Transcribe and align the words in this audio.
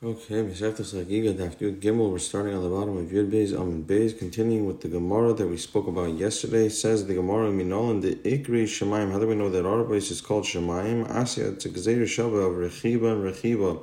Okay, 0.00 0.44
Chagiga 0.44 1.34
Daf 1.34 1.56
Yud 1.56 1.80
Gimel. 1.80 2.12
We're 2.12 2.20
starting 2.20 2.54
on 2.54 2.62
the 2.62 2.68
bottom 2.68 2.96
of 2.98 3.06
Yud 3.06 3.32
Beis 3.32 3.52
Amid 3.52 3.88
Beis, 3.88 4.16
continuing 4.16 4.64
with 4.64 4.80
the 4.80 4.86
Gemara 4.86 5.32
that 5.32 5.48
we 5.48 5.56
spoke 5.56 5.88
about 5.88 6.16
yesterday. 6.16 6.68
Says 6.68 7.04
the 7.08 7.14
Gemara 7.14 7.50
Minolan 7.50 8.00
the 8.00 8.14
Ikri 8.14 8.62
Shemaim. 8.62 9.10
How 9.10 9.18
do 9.18 9.26
we 9.26 9.34
know 9.34 9.50
that 9.50 9.66
our 9.66 9.82
base 9.82 10.12
is 10.12 10.20
called 10.20 10.44
Shemaim? 10.44 11.08
Asya 11.08 11.56
Tzegzeir 11.56 12.02
Shava 12.02 12.46
of 12.46 12.72
Rechiba 12.72 13.10
and 13.10 13.24
Rechiba. 13.24 13.82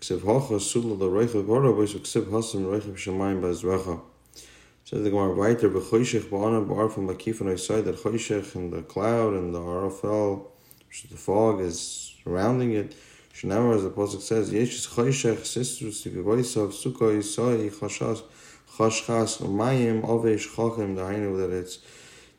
Ksiv 0.00 0.20
Hocha 0.20 0.60
Sula 0.60 0.96
the 0.96 1.06
Reichav 1.06 1.44
Bora 1.44 1.72
Beis 1.72 1.98
Ksiv 1.98 2.26
Hasam 2.26 2.66
Reichav 2.66 2.94
Shemaim 2.94 3.40
Bazrecha. 3.40 4.00
Says 4.84 5.02
the 5.02 5.10
Gemara 5.10 5.34
weiter 5.34 5.68
Bechoshech 5.68 6.28
Ba'ana 6.28 6.68
Bar 6.68 6.88
from 6.90 7.08
Lakif 7.08 7.40
and 7.40 7.50
I 7.50 7.56
said 7.56 7.86
that 7.86 7.96
Choshech 7.96 8.54
and 8.54 8.72
the 8.72 8.82
cloud 8.82 9.34
and 9.34 9.52
the 9.52 9.58
Arafel, 9.58 10.46
which 10.86 11.02
the 11.10 11.16
fog, 11.16 11.60
is 11.60 12.14
surrounding 12.22 12.70
it. 12.74 12.94
Shnamar, 13.34 13.76
as 13.76 13.84
the 13.84 13.90
Pasuk 13.90 14.20
says, 14.20 14.52
Yesh 14.52 14.88
choshech 14.88 15.38
sistrus 15.38 16.02
tivivoisav 16.04 16.72
sukkah 16.72 17.16
yisai 17.16 17.70
chashas 17.70 18.22
chashchas 18.76 19.40
umayim 19.40 20.02
ovesh 20.02 20.48
chachem 20.48 20.96
dainu 20.96 21.38
that 21.38 21.50
it's 21.50 21.78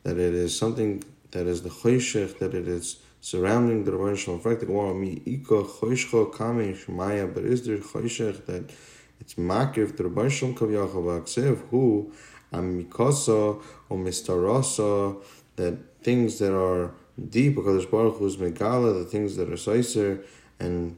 that 0.02 0.18
it 0.18 0.34
is 0.34 0.56
something 0.56 1.02
that 1.30 1.46
is 1.46 1.62
the 1.62 1.70
choshech 1.70 2.38
that 2.38 2.54
it 2.54 2.68
is 2.68 2.98
surrounding 3.20 3.84
the 3.84 3.92
Rebbeinu 3.92 4.18
Shalom. 4.18 4.38
In 4.38 4.44
fact, 4.44 4.60
the 4.60 4.66
Gemara 4.66 4.94
mi 4.94 5.22
ika 5.24 5.62
choshcha 5.64 6.30
kamein 6.32 6.76
shmaya, 6.76 7.32
but 7.32 7.44
is 7.44 7.66
there 7.66 7.78
choshech 7.78 8.44
that 8.46 8.70
it's 9.18 9.34
makir 9.34 9.96
the 9.96 10.04
Rebbeinu 10.04 10.30
Shalom 10.30 10.54
kavyachav 10.54 11.22
aksev 11.22 11.68
who 11.70 12.12
amikasa 12.52 13.62
or 13.88 13.96
mistarasa 13.96 15.22
that 15.56 15.78
things 16.02 16.38
that 16.38 16.54
are 16.54 16.92
deep 17.28 17.54
because 17.54 17.86
Baruch 17.86 18.16
Hu 18.16 18.26
is 18.26 18.36
megala, 18.36 19.02
the 19.02 19.08
things 19.08 19.36
that 19.36 19.48
are 19.48 19.54
seiser 19.54 20.24
and 20.58 20.96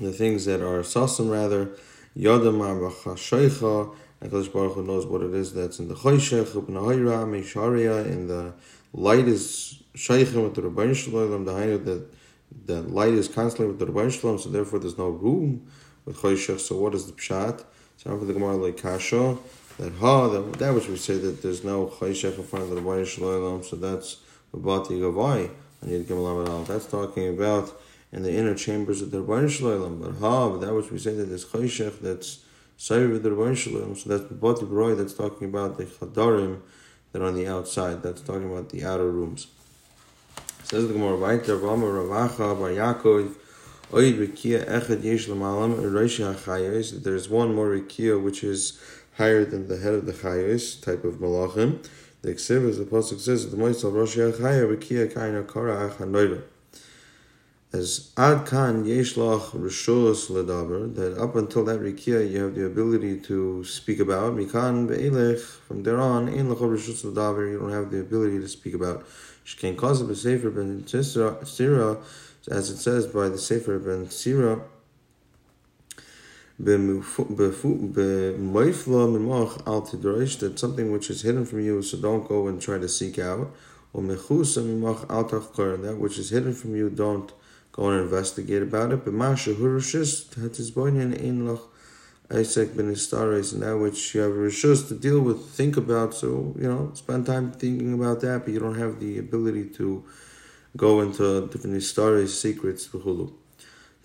the 0.00 0.12
things 0.12 0.44
that 0.46 0.60
are 0.60 0.80
sasim 0.80 1.30
rather, 1.30 1.70
yodam 2.16 2.58
shoicha, 3.16 3.94
and 4.20 4.30
Kodesh 4.30 4.52
Baruch 4.52 4.74
Hu 4.74 4.82
knows 4.84 5.06
what 5.06 5.22
it 5.22 5.34
is 5.34 5.54
that's 5.54 5.78
in 5.78 5.88
the 5.88 5.94
choshech, 5.94 6.46
ubnahira, 6.46 7.24
meisharia, 7.26 8.06
in 8.06 8.28
the 8.28 8.52
light 8.92 9.26
is 9.26 9.82
shaychim 9.94 10.44
with 10.44 10.54
the 10.54 10.62
Rabban 10.62 10.94
Shalom, 10.94 11.44
the 11.44 11.52
hainu 11.52 11.84
that 11.84 12.06
the 12.66 12.82
light 12.82 13.14
is 13.14 13.28
constantly 13.28 13.66
with 13.74 13.78
the 13.78 13.86
Rabban 13.86 14.12
Shalom, 14.18 14.38
so 14.38 14.50
therefore 14.50 14.78
there's 14.78 14.98
no 14.98 15.08
room 15.08 15.66
with 16.04 16.16
choshech. 16.18 16.60
So 16.60 16.76
what 16.76 16.94
is 16.94 17.06
the 17.06 17.12
pshat? 17.12 17.64
So 17.96 18.18
for 18.18 18.24
the 18.24 18.32
Gemara 18.32 18.56
like 18.56 18.76
kasha 18.76 19.36
that 19.78 19.92
ha 19.94 20.28
that, 20.28 20.54
that 20.54 20.74
which 20.74 20.88
we 20.88 20.96
say 20.96 21.16
that 21.18 21.42
there's 21.42 21.64
no 21.64 21.86
choshech 21.86 22.36
in 22.38 22.44
front 22.44 22.64
of 22.64 22.70
the 22.70 22.80
Rabban 22.80 23.06
Shalom, 23.06 23.62
so 23.62 23.76
that's 23.76 24.16
about 24.52 24.88
the 24.88 24.94
gavai. 24.94 25.50
That's 25.82 26.86
talking 26.86 27.28
about 27.28 27.80
in 28.12 28.22
the 28.22 28.32
inner 28.32 28.54
chambers 28.54 29.02
of 29.02 29.10
the 29.10 29.18
Rabban 29.22 29.50
Shalom. 29.50 30.00
But 30.00 30.16
ha, 30.16 30.50
but 30.50 30.60
that 30.60 30.74
which 30.74 30.90
we 30.90 30.98
say 30.98 31.14
that 31.14 31.24
there's 31.24 31.44
Chayshech, 31.44 32.00
that's 32.00 32.40
Sayyid 32.76 33.10
with 33.10 33.22
the 33.22 33.30
Rabban 33.30 33.56
Shalom. 33.56 33.96
So 33.96 34.08
that's 34.10 34.28
the 34.28 34.34
Bati 34.34 34.64
Baroy 34.64 34.96
that's 34.96 35.14
talking 35.14 35.48
about 35.48 35.78
the 35.78 35.84
Chadarim 35.84 36.60
that 37.12 37.22
are 37.22 37.26
on 37.26 37.34
the 37.34 37.46
outside. 37.46 38.02
That's 38.02 38.20
talking 38.20 38.50
about 38.50 38.70
the 38.70 38.84
outer 38.84 39.10
rooms. 39.10 39.46
Says 40.64 40.86
the 40.86 40.92
Gemara, 40.92 41.16
Vaiter 41.16 41.60
Rama 41.60 41.86
Ravacha 41.86 42.58
Bar 42.58 42.70
Yaakov, 42.70 43.34
Oid 43.90 44.18
Rikia 44.18 44.68
Echad 44.68 45.02
Yesh 45.02 45.26
Lamalam, 45.26 45.76
Reishi 45.76 46.34
HaChayos. 46.34 47.02
There's 47.02 47.28
one 47.28 47.54
more 47.54 47.68
Rikia 47.68 48.20
which 48.22 48.44
is 48.44 48.80
higher 49.16 49.44
than 49.44 49.68
the 49.68 49.78
head 49.78 49.94
of 49.94 50.06
the 50.06 50.12
Chayos, 50.12 50.80
type 50.80 51.04
of 51.04 51.14
Malachim. 51.14 51.84
The 52.22 52.34
Ksiv, 52.34 52.68
as 52.68 52.78
the 52.78 52.84
Pasuk 52.84 53.18
says, 53.18 53.50
the 53.50 53.56
Moisel 53.56 53.92
Rosh 53.92 54.16
HaChayah, 54.16 54.76
Rikia 54.76 55.12
Kaina 55.12 55.46
Korah 55.46 55.90
Achanoidah 55.90 56.42
as 57.72 58.12
ad 58.16 58.46
kan 58.46 58.84
yeshlach 58.84 59.52
rishos 59.52 60.28
ledaber 60.28 60.92
that 60.94 61.16
up 61.18 61.36
until 61.36 61.64
that 61.64 61.80
rikia 61.80 62.28
you 62.28 62.42
have 62.42 62.54
the 62.54 62.66
ability 62.66 63.20
to 63.20 63.62
speak 63.64 64.00
about 64.00 64.34
mikan 64.34 64.88
be'elech 64.88 65.40
from 65.40 65.84
there 65.84 66.00
on 66.00 66.28
in 66.28 66.48
lachor 66.48 66.76
rishos 66.76 67.04
ledaber 67.04 67.50
you 67.50 67.60
don't 67.60 67.70
have 67.70 67.90
the 67.92 68.00
ability 68.00 68.40
to 68.40 68.48
speak 68.48 68.74
about 68.74 69.06
shkein 69.44 69.76
kazav 69.76 70.08
b'sefer 70.08 70.54
ben 70.54 70.84
sira 71.46 71.96
as 72.50 72.70
it 72.70 72.76
says 72.76 73.06
by 73.06 73.28
the 73.28 73.38
sefer 73.38 73.78
ben 73.78 74.10
sira 74.10 74.60
that 76.62 76.78
something 80.56 80.92
which 80.92 81.08
is 81.08 81.22
hidden 81.22 81.46
from 81.46 81.60
you, 81.60 81.80
so 81.80 81.98
don't 81.98 82.28
go 82.28 82.48
and 82.48 82.60
try 82.60 82.76
to 82.76 82.88
seek 82.88 83.18
out. 83.18 83.50
That 83.94 85.96
which 85.98 86.18
is 86.18 86.30
hidden 86.30 86.52
from 86.52 86.76
you, 86.76 86.90
don't 86.90 87.32
go 87.72 87.88
and 87.88 88.00
investigate 88.02 88.62
about 88.62 88.92
it. 88.92 89.04
But 89.04 89.14
Masha 89.14 89.54
Hurushis 89.54 90.34
had 90.40 90.56
his 90.56 90.70
boynin 90.70 91.12
in 91.12 91.46
loch 91.46 91.70
Isaac 92.32 92.76
ben 92.76 92.92
Istares, 92.92 93.52
and 93.52 93.62
that 93.62 93.76
which 93.76 94.14
you 94.14 94.20
have 94.20 94.32
rishus 94.32 94.86
to 94.88 94.94
deal 94.94 95.20
with, 95.20 95.44
think 95.46 95.76
about. 95.76 96.14
So 96.14 96.54
you 96.58 96.68
know, 96.68 96.92
spend 96.94 97.26
time 97.26 97.50
thinking 97.50 97.92
about 97.94 98.20
that, 98.20 98.44
but 98.44 98.54
you 98.54 98.60
don't 98.60 98.78
have 98.78 99.00
the 99.00 99.18
ability 99.18 99.70
to 99.78 100.04
go 100.76 101.00
into 101.00 101.48
different 101.48 101.76
Istares 101.76 102.28
secrets. 102.28 102.86
V'chulu. 102.86 103.39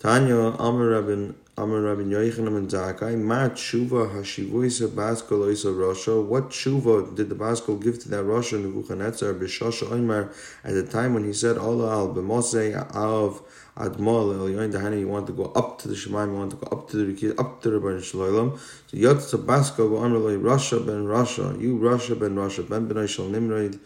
Tanya 0.06 0.54
Amar 0.60 0.86
Rabin 0.86 1.34
Amar 1.58 1.80
Rabin 1.80 2.10
Yochanan 2.10 2.56
and 2.56 2.70
Zakai 2.70 3.20
Ma 3.20 3.48
Tshuva 3.48 4.14
Hashivuisa 4.14 4.86
Baskol 4.86 5.48
Oisa 5.48 5.74
Rasha. 5.74 6.24
What 6.24 6.50
Tshuva 6.50 7.16
did 7.16 7.28
the 7.28 7.34
Baskol 7.34 7.82
give 7.82 7.98
to 8.04 8.08
that 8.10 8.24
Rasha 8.24 8.62
Nebuchadnezzar 8.62 9.34
B'Shasha 9.34 9.90
Omer 9.90 10.30
at 10.62 10.74
the 10.74 10.84
time 10.86 11.14
when 11.14 11.24
he 11.24 11.32
said 11.32 11.58
Allah 11.58 11.90
al 11.90 12.14
B'Mosei 12.14 12.76
of 12.94 13.42
Admol 13.76 14.32
Elyoin 14.32 14.72
Dahani, 14.72 15.00
you 15.00 15.08
want 15.08 15.26
to 15.26 15.32
go 15.32 15.46
up 15.56 15.80
to 15.80 15.88
the 15.88 15.94
Shemaim, 15.94 16.28
you 16.28 16.38
want 16.38 16.52
to 16.52 16.56
go 16.58 16.68
up 16.70 16.88
to 16.90 16.98
the 16.98 17.12
Rikid, 17.12 17.40
up 17.40 17.60
to 17.62 17.70
the 17.70 17.80
Rebbeinu 17.80 18.04
Shalom. 18.04 18.60
So 18.86 18.96
Yot 18.96 19.16
Baskol 19.16 19.90
B'Amr 19.90 20.40
Rasha 20.40 20.86
ben 20.86 21.04
Rasha, 21.06 21.60
you 21.60 21.80
Rasha 21.80 22.16
ben 22.16 22.36
Rasha 22.36 22.68
ben 22.68 22.86
Ben 22.86 23.08
Shal 23.08 23.26
Nimrod, 23.26 23.80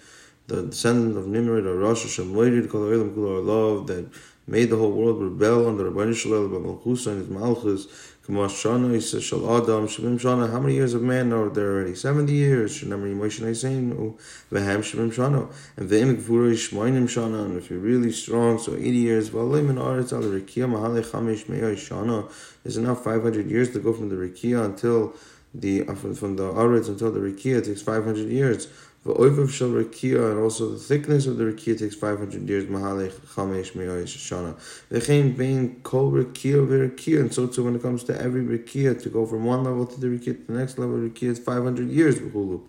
the 0.51 0.65
descendant 0.65 1.17
of 1.17 1.29
Nimrod 1.29 1.65
or 1.65 1.77
Rasha 1.77 2.09
Shem 2.09 2.35
Loirid 2.35 2.69
Kol 2.69 2.83
Olam 2.83 3.15
Kul 3.15 3.41
Love 3.41 3.87
that 3.87 4.07
made 4.51 4.69
the 4.69 4.77
whole 4.77 4.91
world 4.91 5.23
rebel 5.23 5.69
under 5.69 5.89
Rabbi 5.89 6.13
Shalom, 6.13 6.51
Malchus 6.63 7.07
and 7.07 7.19
his 7.19 7.31
Malchus. 7.31 7.87
How 8.27 8.37
many 8.37 8.99
years 10.75 10.95
of 10.95 11.03
man 11.03 11.33
are 11.33 11.49
there 11.49 11.73
already? 11.73 11.95
70 11.95 12.33
years. 12.33 12.83
And 12.83 12.93
if 17.57 17.71
you're 17.71 17.79
really 17.81 18.13
strong, 18.13 18.59
so 18.59 18.75
80 18.75 18.91
years. 18.91 19.31
Valim. 19.31 19.69
There's 22.63 22.77
enough 22.77 23.05
500 23.05 23.51
years 23.51 23.71
to 23.73 23.79
go 23.79 23.93
from 23.93 24.09
the 24.11 24.17
Rikia 24.17 24.65
until 24.65 25.15
the, 25.55 25.87
uh, 25.87 25.95
from, 25.95 26.15
from 26.15 26.37
the 26.37 26.53
Aretz 26.53 26.89
until 26.89 27.11
the 27.11 27.21
Rikia, 27.21 27.65
takes 27.65 27.83
500 27.83 28.29
years. 28.29 28.69
The 29.03 29.15
oivav 29.15 29.51
shel 29.51 29.71
rakia 29.71 30.31
and 30.31 30.41
also 30.41 30.73
the 30.73 30.79
thickness 30.79 31.27
of 31.27 31.39
the 31.39 31.45
rakia 31.45 31.79
takes 31.79 31.95
500 31.95 32.47
years. 32.47 32.67
Mahalech 32.67 33.13
chamesh 33.35 33.75
me'oish 33.75 34.19
shana. 34.19 34.55
V'chein 34.93 35.35
bein 35.35 35.81
kol 35.83 36.13
rakia 36.13 36.67
v'rakia. 36.67 37.21
And 37.21 37.33
so 37.33 37.47
too 37.47 37.65
when 37.65 37.77
it 37.77 37.81
comes 37.81 38.05
to 38.05 38.21
every 38.21 38.43
rakia, 38.43 39.03
to 39.03 39.09
go 39.09 39.25
from 39.25 39.47
one 39.47 39.65
level 39.65 39.87
to 39.87 39.99
the 39.99 40.07
rakia 40.09 40.47
to 40.47 40.53
the 40.53 40.53
next 40.53 40.79
level 40.79 40.97
of 40.97 41.13
rakia, 41.13 41.31
it's 41.31 41.41
500 41.41 41.89
years. 41.89 42.19
V'hulu. 42.19 42.61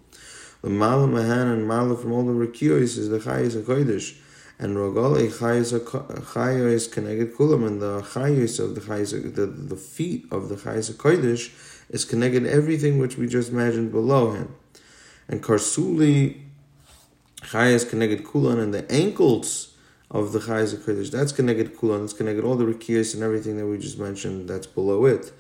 The 0.62 0.70
mala 0.70 1.06
mahan 1.08 1.52
and 1.52 1.68
mala 1.68 1.98
from 1.98 2.14
all 2.14 2.24
the 2.24 2.32
rakiyos 2.32 2.98
is 2.98 3.10
the 3.10 3.20
chayis 3.20 3.56
and 3.56 3.66
kodesh. 3.66 4.16
And 4.58 4.78
rogal 4.78 5.18
chayos 5.28 6.92
connected 6.92 7.34
kulam, 7.34 7.68
and 7.68 7.82
the 7.82 8.02
chayos 8.04 8.58
of 8.64 8.76
the 8.76 8.82
chayis, 8.82 9.36
the, 9.36 9.48
the 9.48 9.76
feet 9.76 10.28
of 10.32 10.48
the 10.48 10.56
chayis 10.56 10.94
kodesh 10.94 11.52
is 11.92 12.04
connected 12.04 12.48
everything 12.48 12.98
which 12.98 13.18
we 13.18 13.28
just 13.28 13.52
imagined 13.52 13.92
below 13.92 14.32
him 14.32 14.56
and 15.30 15.42
Karsuli 15.42 16.42
Chayas 17.42 17.90
connected 17.90 18.26
Kulan 18.26 18.60
and 18.60 18.74
the 18.74 18.90
ankles 18.92 19.74
of 20.12 20.34
the 20.34 20.40
Chayas 20.40 20.76
Kodesh. 20.76 21.10
That's 21.10 21.32
connected 21.32 21.78
Kulan. 21.78 22.02
That's 22.02 22.14
connected 22.14 22.44
all 22.44 22.56
the 22.56 22.66
Rikiyas 22.66 23.14
and 23.16 23.24
everything 23.24 23.58
that 23.58 23.66
we 23.66 23.78
just 23.78 23.98
mentioned. 23.98 24.48
That's 24.48 24.68
below 24.68 25.06
it. 25.06 25.32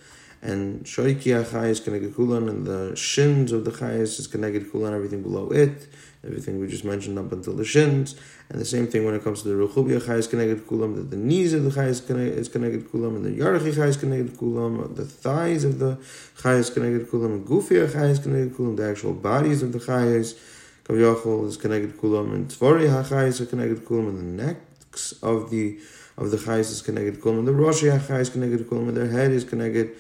And 0.41 0.84
Shoikia 0.85 1.43
Chayas 1.43 1.84
connected 1.84 2.16
Kulan 2.16 2.49
and 2.49 2.66
the 2.66 2.96
shins 2.96 3.52
of 3.52 3.64
the 3.64 3.72
Chayas 3.72 4.20
is 4.20 4.28
connected 4.28 4.72
Kulan. 4.72 4.93
Everything 4.93 5.22
below 5.22 5.49
it. 5.49 5.88
Everything 6.26 6.59
we 6.59 6.67
just 6.67 6.84
mentioned 6.84 7.20
up 7.20 7.32
until 7.32 7.53
the 7.53 7.66
shins. 7.66 8.16
And 8.49 8.59
the 8.59 8.66
same 8.66 8.88
thing 8.88 9.05
when 9.05 9.14
it 9.14 9.23
comes 9.23 9.43
to 9.43 9.49
the 9.49 9.55
Rechubia 9.55 10.02
Chayas 10.02 10.29
connected 10.29 10.66
Kulam. 10.66 10.96
That 10.96 11.11
the 11.11 11.17
knees 11.17 11.53
of 11.53 11.64
the 11.64 11.70
Chayas 11.70 12.09
is 12.38 12.49
connected 12.49 12.90
Kulam. 12.91 13.16
And 13.17 13.26
the 13.26 13.29
Yarachi 13.29 13.73
Chayas 13.73 13.99
connected 13.99 14.35
Kulam. 14.38 14.96
The 14.96 15.05
thighs 15.05 15.64
of 15.64 15.79
the 15.79 15.97
Chayas 16.38 16.73
connected 16.73 17.08
Kulam. 17.08 17.43
Gufia 17.43 17.88
Chayas 17.88 18.22
connected 18.23 18.55
Kulam. 18.55 18.78
The 18.78 18.90
actual 18.90 19.14
bodies 19.14 19.61
of 19.61 19.73
the 19.73 19.79
Chayas. 19.79 20.35
Kaviyachol 20.84 21.47
is 21.47 21.58
connected 21.58 21.96
kulam, 21.97 22.34
and 22.34 22.49
Tvori 22.49 22.90
hachayis 22.90 23.40
are 23.40 23.46
connected 23.46 23.85
kulam, 23.85 24.09
and 24.09 24.17
the 24.17 24.43
necks 24.43 25.11
of 25.22 25.52
the 25.52 25.79
of 26.17 26.32
the 26.32 26.38
chayis 26.38 26.72
is 26.72 26.82
connected 26.82 27.22
kulam, 27.22 27.40
and 27.40 27.47
the 27.47 27.52
roshi 27.52 27.96
hachayis 27.96 28.22
is 28.22 28.29
connected 28.32 28.67
kulam, 28.67 28.88
and 28.90 28.97
their 28.97 29.08
head 29.08 29.32
is 29.32 29.43
connected 29.43 29.91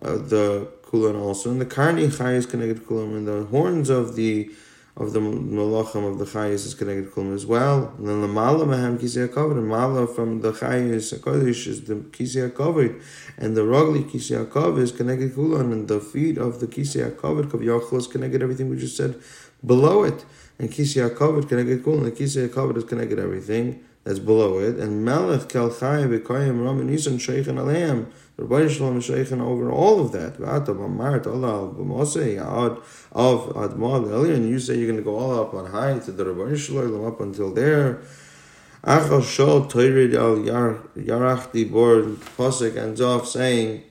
the 0.00 0.68
kulam 0.82 1.20
also, 1.20 1.50
and 1.50 1.60
the 1.60 1.66
karni 1.66 2.08
chayis 2.08 2.36
is 2.38 2.46
connected 2.46 2.84
kulam, 2.84 3.16
and 3.16 3.28
the 3.28 3.44
horns 3.44 3.88
of 3.88 4.16
the 4.16 4.50
of 4.96 5.12
the 5.12 5.20
malachim 5.20 6.10
of 6.10 6.18
the 6.18 6.24
chayis 6.24 6.66
is 6.66 6.74
connected 6.74 7.10
kulm 7.12 7.34
as 7.34 7.46
well. 7.46 7.94
And 7.96 8.08
then 8.08 8.20
the 8.20 8.28
mala 8.28 8.66
mahem 8.66 8.98
kisei 8.98 9.28
hakavod, 9.28 9.52
and 9.52 9.68
mala 9.68 10.06
from 10.06 10.40
the 10.40 10.52
chayis 10.52 11.16
hakodesh 11.16 11.66
is 11.68 11.84
the 11.84 11.94
kisei 11.94 12.50
hakavod, 12.50 13.00
and 13.38 13.56
the 13.56 13.62
rogli 13.62 14.02
kisei 14.10 14.44
hakavod 14.44 14.80
is 14.80 14.92
connected 14.92 15.32
kulon, 15.32 15.72
and 15.72 15.88
the 15.88 16.00
feet 16.00 16.38
of 16.38 16.60
the 16.60 16.66
kisei 16.66 17.10
hakavod 17.10 17.44
kav 17.44 17.98
is 17.98 18.06
connected 18.06 18.42
everything 18.42 18.68
we 18.68 18.76
just 18.76 18.96
said 18.96 19.14
below 19.64 20.02
it, 20.02 20.24
and 20.58 20.70
kisei 20.70 21.08
hakavod 21.08 21.48
connected 21.48 21.82
kulon, 21.84 22.04
the 22.04 22.12
kisei 22.12 22.48
hakavod 22.48 22.76
is 22.76 22.84
connected 22.84 23.18
everything 23.18 23.84
that's 24.04 24.18
below 24.18 24.58
it, 24.58 24.76
and 24.76 25.04
melech 25.04 25.48
kel 25.48 25.70
chay 25.70 26.04
v'koyim 26.04 26.64
ram 26.64 26.80
and 26.80 26.90
nisan 26.90 27.18
sheikhan 27.18 27.56
aleim. 27.56 28.06
Rebbeinu 28.40 28.70
Shalom 28.70 29.00
sheikhan 29.00 29.42
over 29.42 29.70
all 29.70 30.00
of 30.00 30.12
that. 30.12 30.36
Of 30.36 30.66
admah 33.54 34.34
and 34.34 34.48
you 34.48 34.58
say 34.58 34.78
you're 34.78 34.86
going 34.86 34.96
to 34.96 35.02
go 35.02 35.18
all 35.18 35.40
up 35.40 35.52
on 35.52 35.66
high 35.66 35.98
to 35.98 36.10
the 36.10 36.24
Rebbeinu 36.24 36.56
Shalom 36.56 37.04
up 37.04 37.20
until 37.20 37.52
there. 37.52 38.00
Achal 38.82 39.20
shol 39.20 39.70
toirid 39.70 40.14
al 40.14 40.38
yarach 40.96 41.70
Bor 41.70 42.02
posik 42.38 42.78
ends 42.78 43.02
off 43.02 43.28
saying 43.28 43.82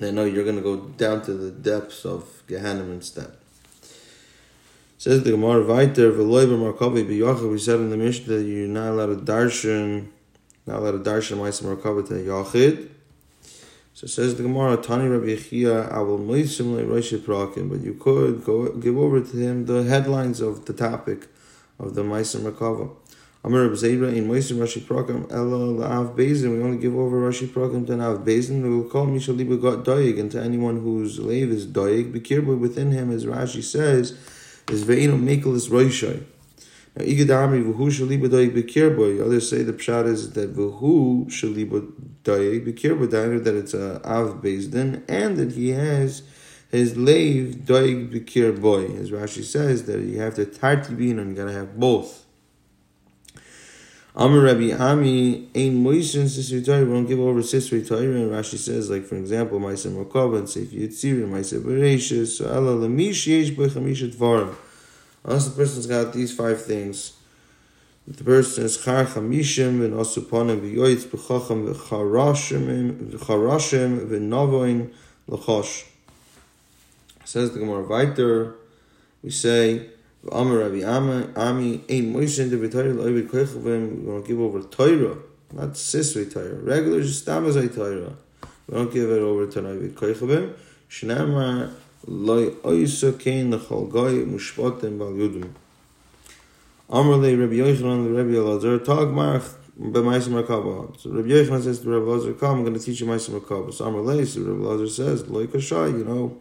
they 0.00 0.10
know 0.10 0.24
you're 0.24 0.42
going 0.42 0.56
to 0.56 0.62
go 0.62 0.76
down 0.76 1.22
to 1.22 1.34
the 1.34 1.52
depths 1.52 2.04
of 2.04 2.42
Gehenna 2.48 2.82
instead. 2.84 3.30
Says 4.98 5.22
the 5.22 5.30
Gemara 5.30 5.62
Viter 5.64 6.12
v'loiber 6.12 6.58
markavi 6.58 7.06
b'yachid. 7.06 7.48
We 7.52 7.58
said 7.58 7.78
in 7.78 7.90
the 7.90 7.96
Mishnah 7.96 8.34
that 8.34 8.42
you're 8.42 8.66
not 8.66 8.90
allowed 8.90 9.26
to 9.26 9.32
darshan, 9.32 10.08
not 10.66 10.78
allowed 10.78 11.04
to 11.04 11.10
darshan 11.10 11.36
ma'asim 11.36 11.76
markavi 11.76 12.08
to 12.08 12.14
yachid. 12.14 12.88
So 14.00 14.06
says 14.06 14.34
the 14.36 14.44
Gemara, 14.44 14.78
Tani 14.78 15.08
Rabbi 15.08 15.26
Yechia, 15.26 15.92
I 15.92 15.98
will 15.98 16.18
moisim 16.18 16.88
Rosh 16.88 17.12
Prakim, 17.12 17.68
but 17.68 17.80
you 17.80 17.92
could 17.92 18.42
go 18.42 18.72
give 18.72 18.96
over 18.96 19.20
to 19.20 19.36
him 19.36 19.66
the 19.66 19.82
headlines 19.82 20.40
of 20.40 20.64
the 20.64 20.72
topic 20.72 21.28
of 21.78 21.94
the 21.94 22.02
Ma'asim 22.02 22.50
Merkava. 22.50 22.90
Amar 23.44 23.64
Rabbi 23.64 23.74
Zeira 23.74 24.16
in 24.16 24.26
moisim 24.26 24.58
Rosh 24.58 24.78
Prakim, 24.78 25.30
Ella 25.30 25.84
La'av 25.84 26.16
Bezin, 26.16 26.56
we 26.56 26.62
only 26.62 26.78
give 26.78 26.96
over 26.96 27.18
Rosh 27.18 27.42
Prakim 27.42 27.86
to 27.88 27.96
Nav 27.96 28.20
Bezin, 28.20 28.62
we 28.62 28.70
will 28.70 28.88
call 28.88 29.06
Mishal 29.06 29.36
Liba 29.36 29.58
Got 29.58 29.84
Doig, 29.84 30.18
and 30.18 30.30
to 30.30 30.42
anyone 30.42 30.80
whose 30.80 31.18
lave 31.18 31.50
is 31.50 31.66
Doig, 31.66 32.10
Bekirba 32.10 32.58
within 32.58 32.92
him, 32.92 33.10
as 33.10 33.26
Rashi 33.26 33.62
says, 33.62 34.12
is 34.70 34.82
ve'ino 34.82 35.20
mekelis 35.20 35.68
roishai. 35.68 36.22
Others 36.96 37.16
say 37.16 37.22
the 39.62 39.72
pshat 39.72 40.06
is 40.06 40.32
that 40.32 40.56
v'hu 40.56 41.26
shali 41.26 41.70
b'doyik 41.70 42.66
b'kirboy, 42.66 43.44
that 43.44 43.54
it's 43.54 43.74
a 43.74 44.04
av 44.04 44.42
bezdin, 44.42 45.00
and 45.08 45.36
that 45.36 45.52
he 45.52 45.68
has 45.70 46.24
his 46.68 46.96
lave 46.96 47.64
doig 47.64 48.12
b'kirboy. 48.12 48.98
As 48.98 49.12
Rashi 49.12 49.44
says, 49.44 49.84
that 49.84 50.00
you 50.00 50.18
have 50.18 50.34
to 50.34 50.44
tarti 50.44 50.96
bin 50.96 51.20
and 51.20 51.30
you 51.30 51.36
gotta 51.36 51.52
have 51.52 51.78
both. 51.78 52.26
Amar 54.16 54.40
Rabbi 54.40 54.72
Ami 54.72 55.48
ein 55.54 55.84
moisin 55.84 56.24
sisri 56.24 56.64
Torah. 56.66 56.84
We 56.84 56.92
don't 56.92 57.06
give 57.06 57.20
over 57.20 57.40
sisri 57.40 57.86
Torah. 57.86 58.00
And 58.00 58.32
Rashi 58.32 58.58
says, 58.58 58.90
like 58.90 59.04
for 59.04 59.14
example, 59.14 59.60
Ma'aser 59.60 59.92
Merkava 59.92 60.38
and 60.38 60.48
Seif 60.48 60.72
Yitzir 60.72 61.24
Ma'aser 61.28 61.62
Bereshis. 61.62 62.38
So 62.38 62.52
Allah 62.52 62.74
lemish 62.74 63.28
yesh 63.28 63.52
b'chamisha 63.52 64.12
dvarim. 64.12 64.56
Unless 65.24 65.48
the 65.48 65.56
person's 65.56 65.86
got 65.86 66.12
these 66.12 66.34
five 66.34 66.62
things. 66.62 67.14
The 68.08 68.24
person 68.24 68.64
is 68.64 68.82
char 68.82 69.04
chamishim 69.04 69.84
and 69.84 69.94
asupanim 69.94 70.60
v'yoyitz 70.60 71.04
b'chacham 71.06 71.72
v'charashim 71.72 73.10
v'charashim 73.10 74.06
v'navoin 74.08 74.90
l'chosh. 75.28 75.84
Says 77.24 77.52
the 77.52 77.60
Gemara 77.60 77.86
weiter. 77.86 78.54
We 79.22 79.30
say 79.30 79.90
Amar 80.32 80.58
Rabbi 80.58 80.82
Ami 80.82 81.84
Ein 81.88 82.12
Moshe 82.12 82.40
in 82.40 82.50
the 82.50 82.56
B'Torah 82.56 82.96
Lo'ibid 82.96 83.28
Koichavim. 83.28 84.00
We 84.00 84.06
don't 84.06 84.26
give 84.26 84.40
over 84.40 84.62
Torah, 84.62 85.16
not 85.52 85.74
Sisri 85.74 86.32
Torah. 86.32 86.54
Regular 86.54 87.02
just 87.02 87.26
Stamazai 87.26 87.74
Torah. 87.74 88.14
We 88.66 88.74
don't 88.74 88.92
give 88.92 89.10
it 89.10 89.20
over 89.20 89.46
to 89.46 89.60
Lo'ibid 89.60 89.92
Koichavim. 89.92 90.54
Shnamar 90.90 91.72
Loi 92.06 92.50
Oisa 92.62 93.18
Kain 93.18 93.50
L'Chol 93.50 93.88
Goy 93.88 94.24
Mushpotim 94.24 94.98
Bal 94.98 95.12
Yudim. 95.12 95.50
Amar 96.88 97.16
Le 97.16 97.36
Rabbi 97.36 97.56
Yochanan 97.56 98.16
Rabbi 98.16 98.32
Elazar 98.32 98.84
Tag 98.84 99.08
Marach 99.08 99.54
B'Maisim 99.78 100.42
Rakaba. 100.42 100.98
So 101.00 101.10
Rabbi 101.10 101.28
Yochanan 101.28 101.62
says 101.62 101.80
to 101.80 101.90
Rabbi 101.90 102.06
Elazar, 102.06 102.38
come, 102.38 102.58
I'm 102.58 102.64
going 102.64 102.78
to 102.78 102.84
teach 102.84 103.00
you 103.00 103.06
Maisim 103.06 103.40
Rakaba. 103.40 103.72
So 103.72 103.86
Amar 103.86 104.02
Le, 104.02 104.26
so 104.26 104.40
Rabbi 104.40 104.60
Elazar 104.60 104.90
says, 104.90 105.28
Loi 105.28 105.46
Kashai, 105.46 105.98
you 105.98 106.04
know, 106.04 106.36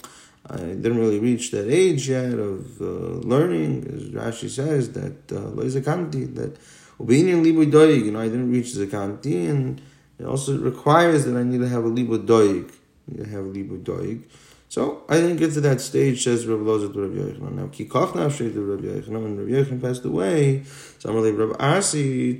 I 0.48 0.58
didn't 0.58 0.98
really 0.98 1.20
reach 1.20 1.52
that 1.52 1.70
age 1.70 2.10
yet 2.10 2.34
of 2.34 2.82
uh, 2.82 2.86
learning. 3.28 3.86
As 3.86 4.04
Rashi 4.10 4.50
says 4.50 4.92
that 4.94 5.32
uh, 5.32 5.52
zakanti 5.68 6.34
that 6.36 6.58
obedient 7.00 7.44
libud 7.46 7.72
doig. 7.72 8.06
You 8.06 8.12
know, 8.12 8.22
I 8.22 8.30
didn't 8.30 8.52
reach 8.52 8.68
zakanti, 8.68 9.50
and 9.50 9.82
it 10.18 10.26
also 10.26 10.58
requires 10.58 11.26
that 11.26 11.36
I 11.36 11.44
need 11.44 11.60
to 11.60 11.68
have 11.68 11.86
a 11.86 11.90
libud 11.90 12.26
doig. 12.26 12.72
To 13.16 13.24
have 13.26 13.46
a 13.46 13.50
libud 13.50 13.84
doig. 13.84 14.24
So 14.70 15.04
I 15.10 15.16
didn't 15.16 15.38
get 15.38 15.54
to 15.54 15.62
that 15.62 15.82
stage, 15.82 16.24
says 16.24 16.46
Rabbi 16.46 16.62
Lozer 16.62 16.94
to 16.94 17.02
Rabbi 17.02 17.16
Yochanan. 17.16 17.54
Now, 17.54 17.66
kikach 17.68 18.12
nafshay 18.12 18.54
to 18.54 18.62
Rabbi 18.62 18.84
Yochanan, 18.84 19.24
when 19.24 19.38
Rabbi 19.38 19.52
Yochanan 19.52 19.82
passed 19.82 20.06
away, 20.06 20.62
Samarli 21.00 21.36
Rabbi 21.36 21.56
Asi, 21.60 22.38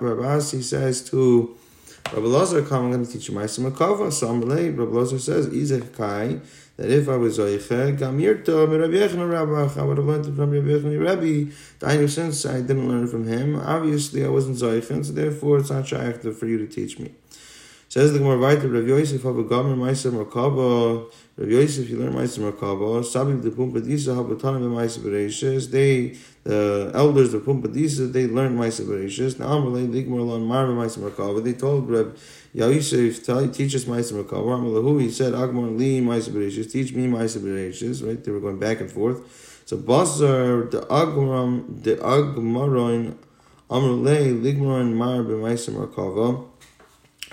Rabbi 0.00 0.26
Asi 0.26 0.62
says 0.62 1.10
to 1.10 1.56
Rabbi 2.12 2.24
Lazar 2.24 2.62
come, 2.62 2.84
I'm 2.84 2.92
going 2.92 3.04
to 3.04 3.12
teach 3.12 3.28
you 3.28 3.34
my 3.34 3.42
Makava. 3.42 4.12
So 4.12 4.28
Amalei, 4.28 4.78
Rabbi 4.78 4.92
Lazar 4.92 5.18
says, 5.18 5.48
Izek 5.48 5.92
Kai, 5.96 6.38
that 6.76 6.88
if 6.88 7.08
I 7.08 7.16
was 7.16 7.38
Zoiche, 7.38 7.98
Gamirta, 7.98 8.68
Rabbi 8.70 8.94
Yechon 8.94 9.28
Rabbi, 9.28 9.80
I 9.80 9.84
would 9.84 9.96
have 9.98 10.06
learned 10.06 10.26
from 10.26 10.36
Rabbi 10.36 10.68
Yechon 10.68 11.04
Rabbi. 11.04 11.50
The 11.80 12.08
since 12.08 12.46
I 12.46 12.60
didn't 12.60 12.88
learn 12.88 13.08
from 13.08 13.26
him, 13.26 13.56
obviously 13.56 14.24
I 14.24 14.28
wasn't 14.28 14.58
Zoiche, 14.58 15.04
so 15.04 15.12
therefore 15.12 15.58
it's 15.58 15.70
not 15.70 15.88
shaykh 15.88 16.22
for 16.22 16.46
you 16.46 16.58
to 16.58 16.68
teach 16.68 17.00
me. 17.00 17.10
Says 17.88 18.12
the 18.12 18.18
Gemara 18.18 18.38
weiter, 18.38 18.68
Rav 18.68 18.86
Yosef 18.86 19.22
have 19.22 19.38
a 19.38 19.44
gomer 19.44 19.76
meiser 19.76 20.10
merkaba. 20.10 21.08
Rav 21.36 21.48
Yosef, 21.48 21.88
you 21.88 21.98
learn 21.98 22.14
meiser 22.14 22.40
merkaba. 22.40 23.04
Sabim 23.04 23.40
the 23.40 23.50
pumpadisa 23.50 24.16
habatanim 24.16 24.72
meiser 24.72 24.98
bereishes. 24.98 25.70
They, 25.70 26.16
the 26.42 26.90
elders 26.92 27.32
of 27.32 27.42
pumpadisa, 27.42 28.12
they 28.12 28.26
learned 28.26 28.58
meiser 28.58 28.84
bereishes. 28.84 29.38
Now 29.38 29.60
Amalei 29.60 29.86
ligmar 29.88 30.26
lon 30.26 30.44
marva 30.44 30.72
meiser 30.72 30.98
merkaba. 30.98 31.44
They 31.44 31.52
told 31.52 31.88
Rav 31.88 32.18
Yosef, 32.52 33.24
teach 33.54 33.76
us 33.76 33.84
meiser 33.84 34.20
merkaba. 34.20 34.58
Amalahu, 34.58 35.00
he 35.00 35.08
said, 35.08 35.32
Agmar 35.34 35.78
li 35.78 36.00
meiser 36.00 36.30
bereishes. 36.30 36.72
Teach 36.72 36.92
me 36.92 37.06
meiser 37.06 37.38
bereishes. 37.38 38.04
Right? 38.04 38.22
They 38.22 38.32
were 38.32 38.40
going 38.40 38.58
back 38.58 38.80
and 38.80 38.90
forth. 38.90 39.62
So 39.64 39.76
Basar, 39.76 40.68
the 40.72 40.80
Agmaram, 40.82 41.84
the 41.84 41.96
Agmaron, 41.96 43.14
Amalei 43.70 44.42
ligmar 44.42 44.92
mar 44.92 45.22
b'meiser 45.22 45.70
merkaba. 45.70 46.48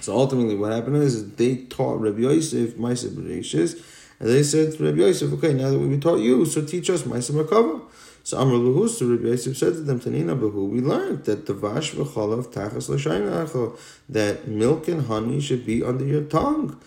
So 0.04 0.18
ultimately, 0.18 0.56
what 0.56 0.74
happened 0.74 0.98
is 0.98 1.36
they 1.36 1.56
taught 1.56 2.02
Rabbi 2.02 2.24
Yosef 2.24 2.76
Ma'aser 2.76 3.12
Bereshis, 3.16 3.82
and 4.20 4.28
they 4.28 4.44
said 4.44 4.74
to 4.74 4.84
Rabbi 4.84 4.98
Yosef, 4.98 5.32
"Okay, 5.32 5.54
now 5.54 5.70
that 5.72 5.80
we 5.80 5.98
taught 5.98 6.20
you, 6.20 6.44
so 6.44 6.62
teach 6.62 6.90
us 6.90 7.04
Ma'aser 7.04 7.32
Merkava." 7.32 7.80
So 8.26 8.38
Amr 8.38 8.56
Luhu, 8.56 8.90
so 8.90 9.06
Rabbi 9.06 9.28
Yosef 9.28 9.56
said 9.58 9.74
to 9.76 9.80
them, 9.80 10.02
Tanina 10.02 10.38
Bahu, 10.38 10.68
we 10.68 10.82
learned 10.82 11.24
that 11.24 11.46
the 11.46 11.54
Vash 11.54 11.94
v'chalav 11.94 12.48
tachas 12.54 12.90
l'shaynacho, 12.90 13.78
that 14.10 14.46
milk 14.46 14.90
and 14.90 15.06
honey 15.08 15.40
should 15.40 15.66
be 15.66 15.82
under 15.82 16.06
your 16.06 16.24
tongue. 16.24 16.78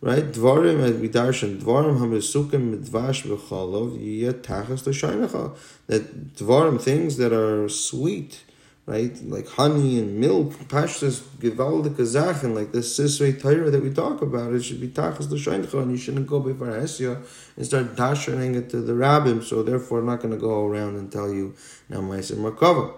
Right? 0.00 0.24
Dvarim, 0.32 0.80
as 0.80 0.94
we 0.94 1.08
darshan, 1.08 1.60
dvarim 1.60 1.98
hamisukim 1.98 2.76
midvash 2.76 3.24
v'chalav 3.24 3.98
yiyah 3.98 4.34
tachas 4.34 4.84
l'shaynacho. 4.84 5.56
That 5.86 6.34
dvarim, 6.34 6.80
things 6.80 7.18
that 7.18 7.32
are 7.32 7.68
sweet, 7.68 8.42
right? 8.86 9.16
Like 9.24 9.48
honey 9.48 9.98
and 9.98 10.18
milk, 10.18 10.52
pashtas 10.68 11.20
givaldik 11.38 11.98
and 12.44 12.54
like 12.54 12.72
the 12.72 12.78
sisrei 12.78 13.40
Torah 13.40 13.70
that 13.70 13.82
we 13.82 13.90
talk 13.90 14.20
about, 14.20 14.52
it 14.52 14.62
should 14.62 14.80
be 14.80 14.88
tachas 14.88 15.30
l'shoincha, 15.30 15.82
and 15.82 15.90
you 15.90 15.96
shouldn't 15.96 16.26
go 16.26 16.40
before 16.40 16.68
Hesya 16.68 17.22
and 17.56 17.66
start 17.66 17.96
dashering 17.96 18.54
it 18.56 18.68
to 18.70 18.80
the 18.80 18.92
rabbim. 18.92 19.42
So 19.42 19.62
therefore, 19.62 20.00
I'm 20.00 20.06
not 20.06 20.20
going 20.20 20.34
to 20.34 20.40
go 20.40 20.66
around 20.66 20.96
and 20.96 21.10
tell 21.10 21.32
you 21.32 21.54
now 21.88 22.00
Ma'aser 22.00 22.36
Merkava. 22.36 22.92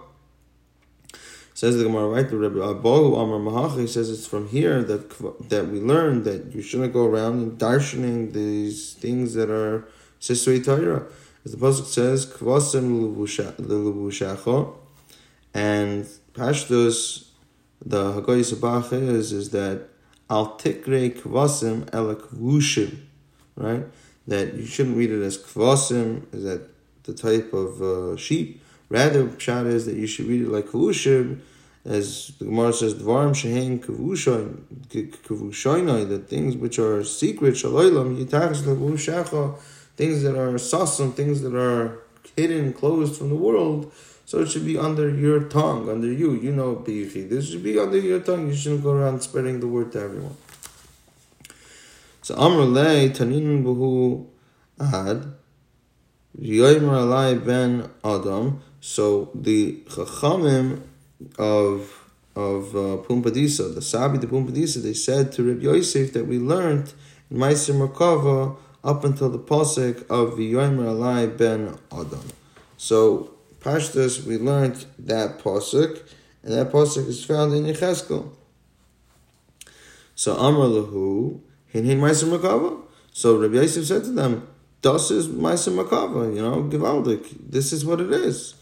Says 1.53 1.75
the 1.75 1.85
Gemara, 1.85 2.07
right? 2.07 2.29
The 2.29 2.37
Rebbe 2.37 2.63
Abu 2.63 3.15
Amar 3.15 3.39
Mahachi 3.39 3.89
says 3.89 4.11
it's 4.11 4.27
from 4.27 4.47
here 4.49 4.83
that 4.83 5.09
that 5.49 5.67
we 5.69 5.79
learn 5.79 6.21
that 6.21 6.53
you 6.53 6.61
shouldn't 6.61 6.93
go 6.93 7.07
around 7.07 7.41
and 7.41 7.57
darshaning 7.59 8.31
these 8.31 8.93
things 8.93 9.33
that 9.33 9.49
are 9.49 9.87
sisrei 10.19 10.63
Torah. 10.63 11.07
As 11.43 11.53
the 11.53 11.57
pasuk 11.57 11.85
says, 11.85 12.27
kvasim 12.27 13.15
and 15.57 16.05
Pashtus, 16.33 17.29
the 17.83 18.13
Hagoy 18.13 18.41
Sabach 18.45 18.93
is, 18.93 19.33
is 19.33 19.49
that 19.49 19.89
Al 20.29 20.55
Tikre 20.55 21.19
Kvasim 21.19 21.89
El 21.91 22.15
Kvushim, 22.15 22.99
right? 23.55 23.83
That 24.27 24.53
you 24.53 24.67
shouldn't 24.67 24.95
read 24.95 25.09
it 25.09 25.23
as 25.23 25.39
Kvasim, 25.39 26.31
is 26.31 26.43
that 26.43 26.69
the 27.05 27.13
type 27.13 27.53
of 27.53 27.81
uh, 27.81 28.15
sheep. 28.17 28.61
Rather, 28.89 29.25
Pshat 29.25 29.65
is 29.65 29.87
that 29.87 29.95
you 29.95 30.05
should 30.05 30.27
read 30.27 30.43
it 30.43 30.49
like 30.49 30.67
Kvushim, 30.67 31.39
as 31.83 32.33
the 32.37 32.45
Gemara 32.45 32.71
says, 32.71 32.93
Dvarim 32.93 33.35
Shehem 33.35 33.79
Kavushainai, 33.79 34.59
the 36.07 36.19
things 36.19 36.55
which 36.55 36.77
are 36.77 37.03
secret, 37.03 37.55
Shaloilam, 37.55 38.23
Yitachas 38.23 38.61
Levushacha, 38.61 39.57
things 39.95 40.21
that 40.21 40.37
are 40.37 40.53
sasum, 40.59 41.15
things 41.15 41.41
that 41.41 41.55
are 41.55 42.03
hidden, 42.35 42.73
closed 42.73 43.15
from 43.17 43.29
the 43.29 43.35
world. 43.35 43.91
So 44.27 44.39
it 44.41 44.49
should 44.49 44.65
be 44.65 44.77
under 44.77 45.09
your 45.09 45.43
tongue, 45.43 45.89
under 45.89 46.11
you. 46.11 46.33
You 46.33 46.51
know, 46.51 46.75
biyichi. 46.75 47.29
This 47.29 47.49
should 47.49 47.63
be 47.63 47.79
under 47.79 47.97
your 47.97 48.19
tongue. 48.19 48.49
You 48.49 48.53
shouldn't 48.53 48.83
go 48.83 48.91
around 48.91 49.21
spreading 49.21 49.61
the 49.61 49.67
word 49.67 49.93
to 49.93 50.01
everyone. 50.01 50.35
So 52.23 52.35
Amr 52.35 52.63
lei 52.63 53.07
tanin 53.07 53.63
buhu 53.63 54.25
ad 54.81 55.31
yoymer 56.37 56.97
alai 57.05 57.45
ben 57.45 57.89
adam. 58.03 58.61
So 58.81 59.31
the 59.33 59.77
chachamim 59.87 60.81
of 61.39 62.03
of 62.35 62.75
uh, 62.75 62.97
the 62.97 63.81
Sabi 63.81 64.17
the 64.17 64.27
Pumpadisa, 64.27 64.83
they 64.83 64.93
said 64.93 65.31
to 65.31 65.43
Reb 65.43 65.63
Yosef 65.63 66.11
that 66.11 66.27
we 66.27 66.37
learned 66.37 66.93
in 67.31 67.37
Meiser 67.37 67.73
Merkava 67.73 68.57
up 68.83 69.05
until 69.05 69.29
the 69.29 69.39
posik 69.39 70.01
of 70.09 70.33
Yomer 70.33 70.87
Alai 70.93 71.35
ben 71.35 71.77
Adam. 71.93 72.27
So 72.75 73.36
Pashtas, 73.59 74.25
we 74.25 74.37
learned 74.37 74.85
that 74.99 75.39
posik, 75.39 76.01
and 76.43 76.53
that 76.53 76.71
posik 76.71 77.07
is 77.07 77.23
found 77.23 77.53
in 77.53 77.63
Yecheskel. 77.65 78.31
So 80.15 80.35
Amr 80.35 80.65
Lahu, 80.65 81.41
Hin 81.67 81.85
Hin 81.85 81.99
Meiser 81.99 82.25
Merkava. 82.25 82.81
So 83.11 83.37
Rabbi 83.37 83.55
Yosef 83.55 83.85
said 83.85 84.03
to 84.05 84.11
them, 84.11 84.47
Das 84.81 85.11
is 85.11 85.27
Meiser 85.27 85.73
Merkava, 85.73 86.33
you 86.33 86.41
know, 86.41 86.63
Givaldik. 86.63 87.49
This 87.49 87.73
is 87.73 87.85
what 87.85 87.99
it 87.99 88.11
is. 88.11 88.55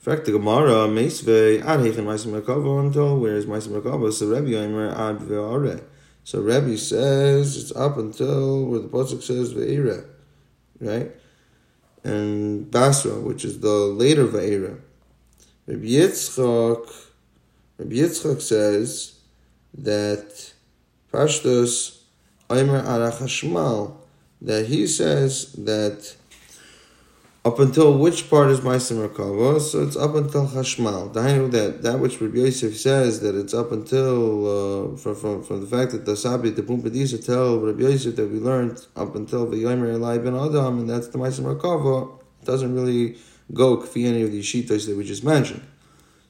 In 0.00 0.04
fact, 0.14 0.26
the 0.26 0.32
Gemara 0.32 0.86
Meisve 0.88 1.60
ad 1.62 1.80
Heichen 1.80 2.04
Meisim 2.04 2.40
Merkava 2.40 2.80
until 2.80 3.18
where 3.18 3.36
is 3.36 3.46
Meisim 3.46 3.80
Merkava? 3.80 4.12
So 4.12 4.28
Rabbi 4.28 4.48
Yomer 4.48 4.92
ad 4.92 5.18
Ve'are. 5.18 5.82
So 6.28 6.40
Rebbe 6.42 6.76
says 6.76 7.56
it's 7.56 7.74
up 7.74 7.96
until 7.96 8.66
where 8.66 8.80
the 8.80 8.88
pasuk 8.88 9.22
says 9.22 9.54
Ve'ira, 9.54 10.04
right? 10.78 11.10
And 12.08 12.70
Basra, 12.70 13.20
which 13.20 13.44
is 13.44 13.60
the 13.60 13.68
later 13.68 14.26
Ve'ira. 14.26 14.78
Rabbi 15.66 15.84
Yitzchak, 15.84 16.90
Rabbi 17.76 17.96
Yitzchak 17.96 18.40
says 18.40 19.18
that 19.76 20.54
Pashtus 21.12 21.98
Aimer 22.50 22.82
Arachashmal, 22.82 23.94
that 24.40 24.66
he 24.66 24.86
says 24.86 25.52
that 25.52 26.16
up 27.48 27.58
until 27.60 27.96
which 27.96 28.28
part 28.28 28.50
is 28.50 28.60
Ma'aser 28.60 29.08
Merkava? 29.08 29.58
So 29.58 29.82
it's 29.82 29.96
up 29.96 30.14
until 30.14 30.46
Chashmal. 30.46 31.14
That 31.14 31.82
that 31.82 31.98
which 31.98 32.20
Rabbi 32.20 32.40
Yosef 32.40 32.76
says 32.76 33.20
that 33.20 33.34
it's 33.34 33.54
up 33.54 33.72
until 33.72 34.92
uh, 34.92 34.96
from, 34.98 35.14
from 35.14 35.42
from 35.42 35.62
the 35.62 35.66
fact 35.66 35.92
that 35.92 36.04
the 36.04 36.14
Sabi 36.14 36.50
the 36.50 36.62
Pumpadisa 36.62 37.24
tell 37.24 37.58
Rabbi 37.58 37.84
Yosef 37.84 38.16
that 38.16 38.28
we 38.30 38.38
learned 38.38 38.84
up 38.96 39.14
until 39.16 39.46
the 39.46 39.56
Yomer 39.64 39.94
Elai 39.96 40.22
ben 40.22 40.36
Adam, 40.36 40.80
and 40.80 40.90
that's 40.90 41.08
the 41.08 41.16
Ma'aser 41.16 41.42
Merkava. 41.48 42.18
It 42.42 42.44
doesn't 42.44 42.74
really 42.74 43.16
go 43.54 43.78
kfi 43.78 44.04
any 44.04 44.20
of 44.20 44.30
the 44.30 44.40
shitas 44.40 44.86
that 44.86 44.94
we 44.94 45.04
just 45.04 45.24
mentioned. 45.24 45.66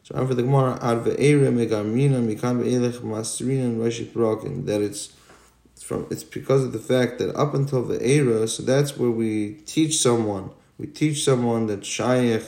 So 0.04 0.14
after 0.14 0.34
the 0.34 0.44
Gemara, 0.44 0.78
Ad 0.80 0.98
ve'era 0.98 1.50
megamrina 1.50 2.22
mikan 2.22 2.62
ve'elech 2.62 3.00
masrina 3.00 3.64
and 3.64 3.80
Rashi 3.80 4.06
Parakin, 4.06 4.66
that 4.66 4.80
it's 4.80 5.12
from 5.82 6.06
it's 6.12 6.22
because 6.22 6.62
of 6.62 6.72
the 6.72 6.78
fact 6.78 7.18
that 7.18 7.34
up 7.34 7.54
until 7.54 7.82
the 7.82 8.00
era, 8.06 8.46
so 8.46 8.62
that's 8.62 8.96
where 8.96 9.10
we 9.10 9.54
teach 9.66 9.98
someone 9.98 10.50
we 10.78 10.86
teach 10.86 11.24
someone 11.24 11.66
that 11.66 11.84
shaykh 11.84 12.42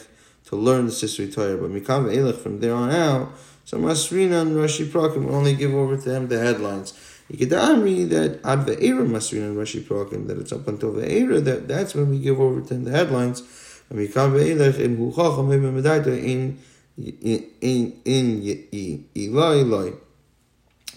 to 0.47 0.57
learn 0.57 0.87
the 0.87 0.93
Sisri 0.93 1.33
Torah, 1.33 1.57
but 1.57 1.71
Mikam 1.71 2.13
Elech 2.13 2.39
from 2.39 2.61
there 2.61 2.75
on 2.75 2.91
out, 2.91 3.33
so 3.65 3.79
Masrina 3.79 4.43
and 4.43 4.57
Rashi 4.57 4.87
Prakim 4.87 5.27
will 5.27 5.35
only 5.35 5.55
give 5.55 5.75
over 5.75 5.97
to 5.97 6.15
him 6.15 6.29
the 6.29 6.39
headlines. 6.39 6.93
You 7.29 7.39
could 7.39 7.51
Amri 7.51 8.09
that 8.09 8.41
Ad 8.45 8.67
Ve'era 8.67 9.07
Masrina 9.07 9.51
and 9.51 9.57
Rashi 9.57 9.81
Prakim, 9.83 10.27
that 10.27 10.39
it's 10.39 10.53
up 10.53 10.67
until 10.67 10.93
Ve'era, 10.93 11.43
that 11.45 11.69
that's 11.69 11.95
when 11.95 12.11
we 12.11 12.19
give 12.19 12.41
over 12.41 12.61
to 12.61 12.75
him 12.75 12.85
the 12.85 12.91
headlines. 12.91 13.43
And 13.89 13.99
Mikam 13.99 14.33
Ve'elech 14.33 14.81
in 14.81 14.97
Huchacham 14.97 15.53
in 16.25 16.59
in 16.97 18.01
in 18.05 18.69
in 18.73 19.09
Eloi 19.17 19.61
Eloi. 19.61 19.93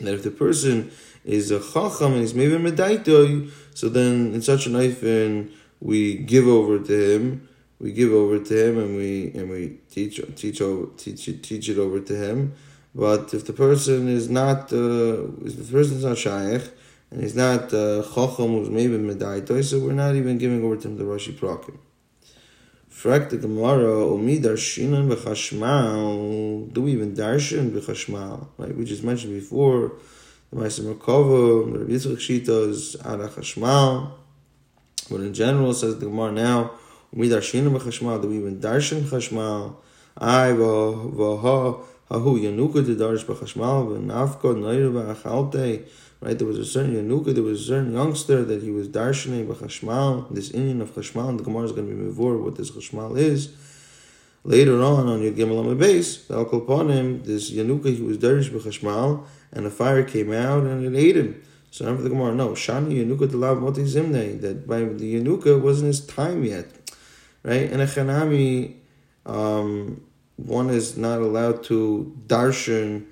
That 0.02 0.16
if 0.16 0.24
the 0.24 0.32
person 0.32 0.92
is 1.24 1.52
a 1.52 1.60
Chacham 1.60 2.14
and 2.14 2.22
he's 2.22 2.34
maybe 2.34 2.54
Medaitoi, 2.54 3.52
so 3.76 3.90
then 3.90 4.34
in 4.34 4.42
such 4.42 4.66
a 4.66 4.70
knife 4.70 5.04
we 5.84 6.16
give 6.16 6.48
over 6.48 6.80
to 6.80 7.14
him. 7.14 7.48
We 7.80 7.92
give 7.92 8.14
over 8.14 8.40
to 8.40 8.54
him, 8.66 8.80
and 8.80 8.96
we 8.96 9.32
and 9.36 9.50
we 9.50 9.80
teach 9.92 10.22
teach 10.38 10.62
over 10.62 10.90
teach 10.96 11.26
teach 11.26 11.70
it 11.70 11.78
over 11.78 12.00
to 12.00 12.16
him. 12.16 12.54
But 12.96 13.34
if 13.34 13.46
the 13.46 13.54
person 13.54 14.08
is 14.08 14.30
not, 14.30 14.72
uh, 14.72 15.26
if 15.48 15.58
the 15.58 15.70
person 15.70 15.98
is 15.98 16.06
not 16.06 16.18
shaykh, 16.18 16.64
and 17.12 17.22
he's 17.22 17.36
not 17.36 17.74
uh, 17.74 18.04
chacham 18.04 18.50
who's 18.54 18.70
maybe 18.70 18.98
medaitoi, 18.98 19.64
so 19.64 19.80
we're 19.80 19.94
not 19.94 20.16
even 20.16 20.38
giving 20.38 20.64
over 20.64 20.78
to 20.78 20.88
him 20.88 20.98
the 20.98 21.04
Rashi 21.04 21.34
Prakim. 21.34 21.78
Frak 22.90 23.32
the 23.32 23.38
Gemara, 23.38 24.06
Omi 24.14 24.40
darshinan 24.40 25.10
b'chashmal, 25.10 26.72
do 26.72 26.84
we 26.84 26.94
even 26.94 27.14
darshan 27.14 27.72
b'chashmal? 27.72 28.48
Like 28.58 28.78
we 28.78 28.86
just 28.86 29.04
mentioned 29.04 29.34
before, 29.34 29.94
the 30.52 30.58
Ma'aser 30.58 30.96
Merkava, 30.96 31.74
the 31.74 31.80
Rabbi 31.80 31.92
Yitzchak 31.92 32.18
Shita 32.18 32.70
is 32.70 32.96
ala 33.04 33.28
chashmal, 33.28 34.12
but 35.10 35.22
in 35.22 35.34
general, 35.34 35.74
says 35.74 36.00
the 36.00 36.06
Gemara 36.06 36.32
now, 36.32 36.72
we 37.12 37.30
darshin 37.30 37.70
b'chashmal, 37.70 38.22
do 38.22 38.28
we 38.30 38.38
even 38.38 38.60
darshan 38.60 39.02
chashmal? 39.02 39.76
I 40.18 40.50
v'ha 40.50 41.84
hahu 42.10 42.40
yanuka 42.40 42.86
to 42.86 42.96
darsh 42.96 43.26
b'chashmal 43.26 43.88
v'nafka 43.88 44.56
noira 44.56 45.16
b'achalte. 45.16 45.88
Right, 46.22 46.38
there 46.38 46.48
was 46.48 46.58
a 46.58 46.66
certain 46.66 46.96
yanuka, 46.96 47.34
there 47.34 47.44
was 47.44 47.62
a 47.62 47.66
certain 47.66 47.94
youngster 47.94 48.44
that 48.46 48.64
he 48.64 48.72
was 48.72 48.88
darshaning 48.88 49.48
b'chashmal. 49.48 50.34
This 50.34 50.52
Indian 50.52 50.82
of 50.82 50.92
chashmal, 50.92 51.30
and 51.30 51.40
the 51.40 51.44
Gemara 51.44 51.66
is 51.66 51.72
going 51.72 51.88
to 51.88 51.96
be 51.96 52.04
before 52.10 52.38
what 52.38 52.56
this 52.56 52.72
chashmal 52.72 53.18
is. 53.18 53.54
Later 54.46 54.82
on, 54.82 55.08
on 55.08 55.22
your 55.22 55.32
Gimel 55.32 55.60
on 55.66 55.78
base, 55.78 56.26
the 56.26 56.38
upon 56.38 56.90
him, 56.90 57.24
this 57.24 57.52
yanuka, 57.52 57.96
he 57.96 58.02
was 58.02 58.18
darish 58.18 58.50
b'chashmal, 58.50 59.26
and 59.52 59.66
a 59.66 59.70
fire 59.70 60.04
came 60.04 60.34
out 60.34 60.64
and 60.64 60.84
it 60.84 61.00
ate 61.00 61.16
him. 61.16 61.42
So 61.74 61.86
for 61.96 62.04
the 62.04 62.10
Gemara, 62.10 62.36
no, 62.36 62.50
Shani 62.50 63.04
Yanuka 63.04 63.28
Delav 63.28 63.60
Moti 63.60 63.82
Zimne, 63.82 64.40
that 64.42 64.68
by 64.68 64.82
the 64.82 65.16
Yanuka 65.16 65.60
wasn't 65.60 65.88
his 65.88 66.06
time 66.06 66.44
yet. 66.44 66.68
Right? 67.42 67.68
And 67.72 67.82
a 67.82 68.74
um, 69.26 70.06
one 70.36 70.70
is 70.70 70.98
not 70.98 71.20
allowed 71.20 71.64
to 71.64 72.16
darshan 72.28 73.08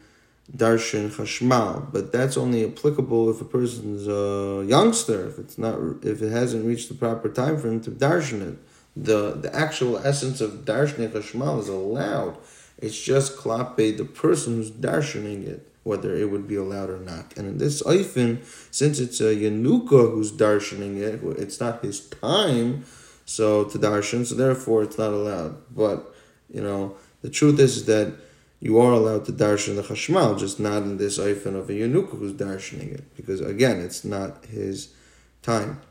darshan 0.56 1.10
chashmal, 1.10 1.91
but 1.91 2.12
that's 2.12 2.38
only 2.38 2.63
applicable 2.63 3.32
if 3.32 3.41
a 3.41 3.46
person's 3.46 4.08
a 4.08 4.63
youngster, 4.70 5.27
if 5.27 5.39
it's 5.39 5.58
not 5.58 5.80
if 6.03 6.22
it 6.22 6.30
hasn't 6.30 6.63
reached 6.63 6.89
the 6.89 6.94
proper 6.94 7.30
time 7.30 7.58
for 7.58 7.68
him 7.68 7.82
to 7.82 7.89
darshan 7.89 8.48
it. 8.48 8.60
The 8.96 9.32
the 9.32 9.56
actual 9.56 9.98
essence 10.06 10.39
of 10.39 10.65
darshan 10.65 11.10
chashmal 11.10 11.62
is 11.62 11.68
allowed. 11.68 12.38
It's 12.77 13.01
just 13.01 13.38
klape 13.38 13.98
the 13.98 14.06
person 14.06 14.58
who's 14.58 14.70
darshaning 14.70 15.48
it 15.48 15.71
whether 15.84 16.16
it 16.16 16.30
would 16.30 16.48
be 16.48 16.56
allowed 16.56 16.90
or 16.90 17.00
not. 17.00 17.36
And 17.38 17.48
in 17.48 17.58
this 17.58 17.82
Eifin, 17.84 18.44
since 18.72 19.00
it's 19.00 19.20
a 19.20 19.36
Yanuka 19.36 20.12
who's 20.12 20.32
darshaning 20.32 20.98
it, 20.98 21.22
it's 21.40 21.60
not 21.60 21.84
his 21.84 22.08
time, 22.08 22.86
so 23.26 23.64
to 23.66 23.78
darshan, 23.80 24.26
so 24.26 24.36
therefore 24.36 24.84
it's 24.84 24.98
not 24.98 25.12
allowed. 25.12 25.58
But, 25.74 26.14
you 26.54 26.62
know, 26.62 26.96
the 27.22 27.30
truth 27.30 27.60
is 27.60 27.86
that 27.86 28.14
you 28.60 28.80
are 28.80 28.92
allowed 28.92 29.26
to 29.26 29.32
darshan 29.32 29.76
the 29.76 29.82
chashmal, 29.82 30.38
just 30.38 30.60
not 30.60 30.84
in 30.84 30.98
this 30.98 31.18
Eifin 31.18 31.56
of 31.56 31.70
a 31.70 31.74
Yanuka 31.74 32.18
who's 32.18 32.34
darshaning 32.34 32.94
it, 32.94 33.16
because 33.16 33.42
again, 33.42 33.80
it's 33.80 34.06
not 34.06 34.46
his 34.46 34.94
time. 35.42 35.82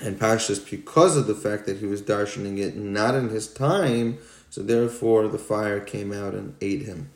And 0.00 0.18
Pashas, 0.18 0.68
because 0.68 1.16
of 1.16 1.26
the 1.26 1.34
fact 1.34 1.66
that 1.66 1.78
he 1.78 1.86
was 1.86 2.02
darshaning 2.02 2.58
it 2.58 2.74
not 2.74 3.14
in 3.14 3.28
his 3.28 3.46
time, 3.52 4.18
so 4.50 4.62
therefore 4.62 5.28
the 5.28 5.38
fire 5.38 5.78
came 5.78 6.12
out 6.12 6.34
and 6.34 6.56
ate 6.60 6.82
him. 6.82 7.10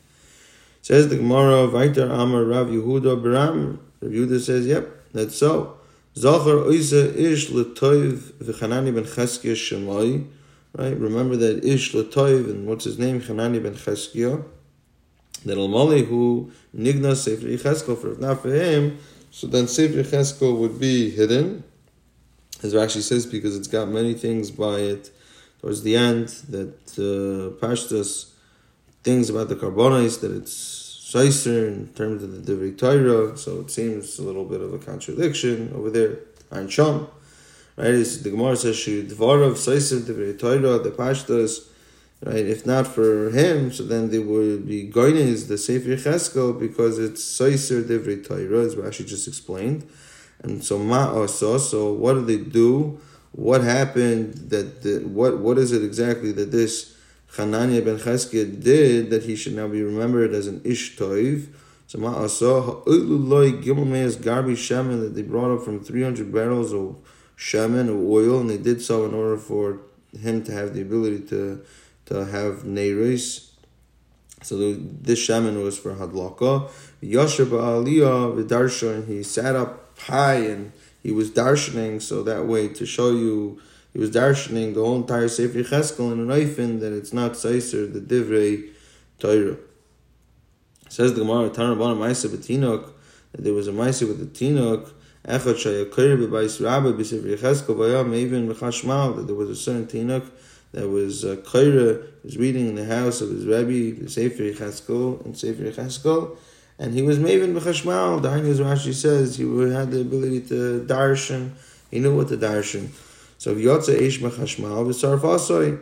Says 0.81 1.09
the 1.09 1.17
Gemara, 1.17 1.67
Vaitar 1.67 2.09
Amar 2.09 2.43
Rav 2.43 2.67
Yehuda 2.67 3.21
Baram. 3.21 3.79
Rav 4.01 4.11
Yehuda 4.11 4.39
says, 4.39 4.65
yep, 4.65 4.87
that's 5.13 5.35
so. 5.35 5.77
Zachar 6.15 6.65
Oisa 6.65 7.15
Ish 7.15 7.49
Latoiv 7.49 8.33
V'chanani 8.43 8.93
ben 8.93 9.03
Cheskia 9.03 9.53
Shemai. 9.53 10.27
Right? 10.77 10.97
Remember 10.97 11.35
that 11.35 11.63
Ish 11.63 11.93
Latoiv 11.93 12.49
and 12.49 12.67
what's 12.67 12.85
his 12.85 12.97
name? 12.97 13.21
Chanani 13.21 13.61
ben 13.61 13.75
Cheskia. 13.75 14.43
That 15.45 15.57
Almali 15.57 16.05
who 16.05 16.51
Nigna 16.75 17.15
Sefer 17.15 17.47
Yecheskel 17.47 17.97
for 17.97 18.11
if 18.11 18.19
not 18.19 18.41
for 18.41 18.53
him, 18.53 18.97
so 19.31 19.47
then 19.47 19.67
Sefer 19.67 20.03
Yecheskel 20.03 20.57
would 20.57 20.79
be 20.79 21.09
hidden. 21.11 21.63
As 22.61 22.73
Rashi 22.73 23.01
says, 23.01 23.25
because 23.25 23.55
it's 23.55 23.69
got 23.69 23.87
many 23.87 24.13
things 24.13 24.51
by 24.51 24.79
it 24.79 25.11
towards 25.61 25.83
the 25.83 25.95
end 25.95 26.27
that 26.49 26.75
uh, 26.97 27.55
Pashtas 27.65 28.28
things 29.09 29.29
about 29.31 29.49
the 29.49 29.55
carbonis 29.55 30.21
that 30.21 30.31
it's 30.31 31.01
shaiser 31.03 31.67
in 31.67 31.87
terms 31.99 32.21
of 32.21 32.29
the 32.31 32.41
Divrei 32.47 32.77
Torah, 32.77 33.35
so 33.35 33.61
it 33.61 33.71
seems 33.71 34.19
a 34.19 34.21
little 34.21 34.45
bit 34.45 34.61
of 34.61 34.71
a 34.71 34.77
contradiction 34.77 35.73
over 35.75 35.89
there. 35.89 36.19
Ein 36.51 36.69
Sham, 36.69 37.07
right? 37.75 37.87
Is 37.87 38.21
the 38.21 38.29
Gemara 38.29 38.55
says 38.55 38.75
she 38.75 39.03
dvarav 39.03 39.53
shaiser 39.65 39.99
Divrei 39.99 40.37
Torah 40.39 40.77
the 40.79 40.91
pashtas. 40.91 41.65
Right, 42.21 42.45
if 42.55 42.65
not 42.65 42.85
for 42.85 43.29
him, 43.29 43.71
so 43.71 43.83
then 43.83 44.09
they 44.11 44.19
would 44.19 44.67
be 44.67 44.91
goines 44.91 45.47
the 45.47 45.57
Sefer 45.57 45.95
Cheskel 45.95 46.59
because 46.59 46.99
it's 46.99 47.23
Seiser 47.23 47.81
Divrei 47.81 48.19
Torah, 48.27 48.65
as 48.65 48.75
Rashi 48.75 49.07
just 49.07 49.25
explained. 49.25 49.87
And 50.43 50.61
so 50.61 50.77
ma 50.77 51.25
so 51.27 51.57
so 51.57 51.93
what 51.93 52.15
do 52.15 52.25
they 52.25 52.43
do 52.43 52.99
what 53.31 53.61
happened 53.61 54.33
that 54.49 54.81
the, 54.83 54.99
what 54.99 55.39
what 55.39 55.57
is 55.57 55.71
it 55.71 55.81
exactly 55.81 56.33
that 56.33 56.51
this 56.51 56.93
Hananiah 57.37 57.81
ben 57.81 57.97
Cheskia 57.97 58.45
did 58.45 59.09
that 59.11 59.23
he 59.23 59.35
should 59.35 59.55
now 59.55 59.67
be 59.67 59.81
remembered 59.81 60.33
as 60.33 60.47
an 60.47 60.61
ish 60.63 60.97
toiv. 60.97 61.47
So 61.87 61.99
ma'asah 61.99 62.65
ha'ululoi 62.65 63.63
gimel 63.63 64.11
garbi 64.17 64.53
shemen 64.53 65.01
that 65.01 65.15
they 65.15 65.21
brought 65.21 65.55
up 65.55 65.63
from 65.63 65.83
300 65.83 66.31
barrels 66.31 66.73
of 66.73 66.97
shemen 67.37 67.89
of 67.89 67.99
oil 67.99 68.39
and 68.39 68.49
they 68.49 68.57
did 68.57 68.81
so 68.81 69.05
in 69.05 69.13
order 69.13 69.37
for 69.37 69.81
him 70.19 70.43
to 70.43 70.51
have 70.51 70.73
the 70.73 70.81
ability 70.81 71.21
to 71.27 71.63
to 72.05 72.25
have 72.25 72.63
neiris. 72.63 73.49
So 74.41 74.73
this 74.73 75.19
shaman 75.19 75.61
was 75.63 75.77
for 75.77 75.93
hadlaka. 75.95 76.69
Yasher 77.03 77.45
ba'aliyah 77.45 78.43
v'darsha, 78.43 78.95
and 78.95 79.07
he 79.07 79.21
sat 79.21 79.55
up 79.55 79.97
high 79.99 80.35
and 80.35 80.71
he 81.03 81.11
was 81.11 81.29
darshaning, 81.31 82.01
so 82.01 82.23
that 82.23 82.45
way 82.45 82.67
to 82.69 82.85
show 82.85 83.11
you, 83.11 83.61
he 83.93 83.99
was 83.99 84.11
darshaning 84.11 84.73
the 84.73 84.83
whole 84.83 84.97
entire 84.97 85.27
Sefer 85.27 85.63
Cheskel 85.63 86.11
in 86.11 86.19
an 86.19 86.27
oifen 86.27 86.79
that 86.79 86.93
it's 86.93 87.13
not 87.13 87.33
Seiser, 87.33 87.91
the 87.91 87.99
Divrei 87.99 88.69
Torah. 89.17 89.57
Says 90.89 91.13
the 91.13 91.21
Gemara, 91.21 91.49
Tanabana 91.49 91.97
Maisa 91.97 92.27
B'Tinok, 92.27 92.91
that 93.31 93.43
there 93.43 93.53
was 93.53 93.67
a 93.67 93.71
Maisa 93.71 94.07
with 94.07 94.19
the 94.19 94.25
Tinok, 94.25 94.91
Echad 95.27 95.55
Shayakir 95.55 96.17
B'Bais 96.17 96.63
Rabbi 96.63 97.01
B'Sefer 97.01 97.37
Cheskel 97.37 97.75
Vayam 97.75 98.15
Even 98.15 98.47
B'Chashmal, 98.47 99.15
that 99.15 99.27
there 99.27 99.35
was 99.35 99.49
a 99.49 99.55
certain 99.55 99.87
Tinok 99.87 100.29
that 100.71 100.87
was 100.87 101.25
uh, 101.25 101.35
Kaira, 101.37 102.05
was 102.23 102.37
reading 102.37 102.67
in 102.67 102.75
the 102.75 102.85
house 102.85 103.21
of 103.21 103.29
his 103.29 103.45
Rebbe, 103.45 103.99
the 104.01 104.09
Sefer 104.09 104.43
Cheskel, 104.51 105.23
and 105.25 105.37
Sefer 105.37 105.63
Cheskel, 105.71 106.37
and 106.77 106.93
he 106.93 107.01
was 107.01 107.19
Maven 107.19 107.59
b'chashmal. 107.59 108.21
The 108.21 108.29
as 108.29 108.59
Rashi 108.61 108.93
says, 108.93 109.35
he 109.35 109.43
had 109.43 109.91
the 109.91 110.01
ability 110.01 110.41
to 110.47 110.85
darshan. 110.87 111.51
He 111.91 111.99
knew 111.99 112.15
what 112.15 112.29
to 112.29 112.37
darshan. 112.37 112.89
So 113.39 113.51
if 113.51 113.57
Yotze 113.57 113.97
Eish 113.97 114.19
b'chashmal 114.19 114.85
v'sarfasoi. 114.85 115.79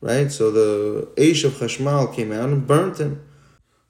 Right? 0.00 0.32
So 0.32 0.50
the 0.50 1.08
Eish 1.16 1.44
of 1.44 1.52
Chashmal 1.52 2.14
came 2.14 2.32
out 2.32 2.48
and 2.48 2.66
burnt 2.66 2.98
him. 2.98 3.22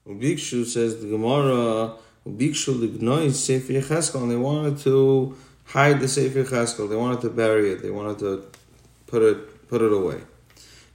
Ubikshu 0.05 0.65
says 0.65 0.99
the 0.99 1.07
Gemara, 1.07 1.95
Ubikshu 2.27 2.75
lignoi 2.85 3.31
Sefer 3.31 3.73
Cheskel, 3.73 4.23
and 4.23 4.31
they 4.31 4.35
wanted 4.35 4.77
to 4.79 5.37
hide 5.65 6.01
the 6.01 6.07
Sefer 6.07 6.43
Cheskel. 6.43 6.89
They 6.89 6.97
wanted 6.97 7.21
to 7.21 7.29
bury 7.29 7.69
it. 7.71 7.81
They 7.83 7.91
wanted 7.91 8.19
to 8.19 8.43
put 9.07 9.21
it, 9.21 9.69
put 9.69 9.81
it 9.81 9.93
away 9.93 10.21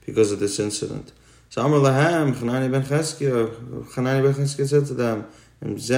because 0.05 0.31
of 0.31 0.39
this 0.39 0.59
incident. 0.59 1.13
So 1.49 1.63
Amr 1.63 1.77
Lahem, 1.77 2.35
Chanani 2.35 2.69
ben 2.69 2.83
Cheskia, 2.83 3.49
Chanani 3.85 4.21
ben 4.21 4.33
Cheskia 4.33 4.67
said 4.67 4.85
to 4.87 4.93
them, 4.93 5.25
This 5.59 5.89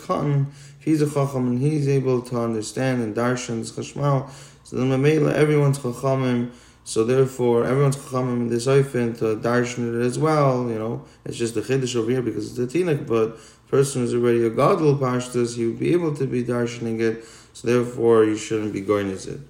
cotton, 0.00 0.46
if 0.78 0.84
he's 0.84 1.02
a 1.02 1.06
Chacham 1.06 1.48
and 1.48 1.60
he's 1.60 1.88
able 1.88 2.22
to 2.22 2.40
understand 2.40 3.02
and 3.02 3.14
darshan 3.14 3.58
this 3.60 3.72
Chashmal, 3.72 4.30
so 4.64 4.76
then 4.76 4.88
Mamela, 4.88 5.34
everyone's 5.34 5.78
Chachamim, 5.78 6.50
so 6.84 7.04
therefore 7.04 7.64
everyone's 7.66 7.96
Chachamim 7.96 8.36
in 8.36 8.48
this 8.48 8.66
Oifen 8.66 9.18
to 9.18 9.36
darshan 9.36 9.94
it 9.94 10.00
as 10.06 10.18
well, 10.18 10.70
you 10.70 10.78
know, 10.78 11.04
it's 11.26 11.36
just 11.36 11.54
the 11.54 11.60
Chiddush 11.60 11.96
over 11.96 12.10
here 12.10 12.22
because 12.22 12.58
it's 12.58 12.74
a 12.74 12.78
Tinik, 12.78 13.06
but 13.06 13.38
person 13.68 14.00
who's 14.02 14.14
already 14.14 14.46
a 14.46 14.50
Gadol 14.50 14.96
Pashtas, 14.96 15.56
he 15.56 15.66
would 15.66 15.78
be 15.78 15.92
able 15.92 16.14
to 16.16 16.26
be 16.26 16.42
darshaning 16.42 17.00
it, 17.00 17.24
so 17.52 17.68
therefore 17.68 18.24
you 18.24 18.36
shouldn't 18.36 18.72
be 18.72 18.80
going 18.80 19.10
as 19.10 19.26
it. 19.26 19.40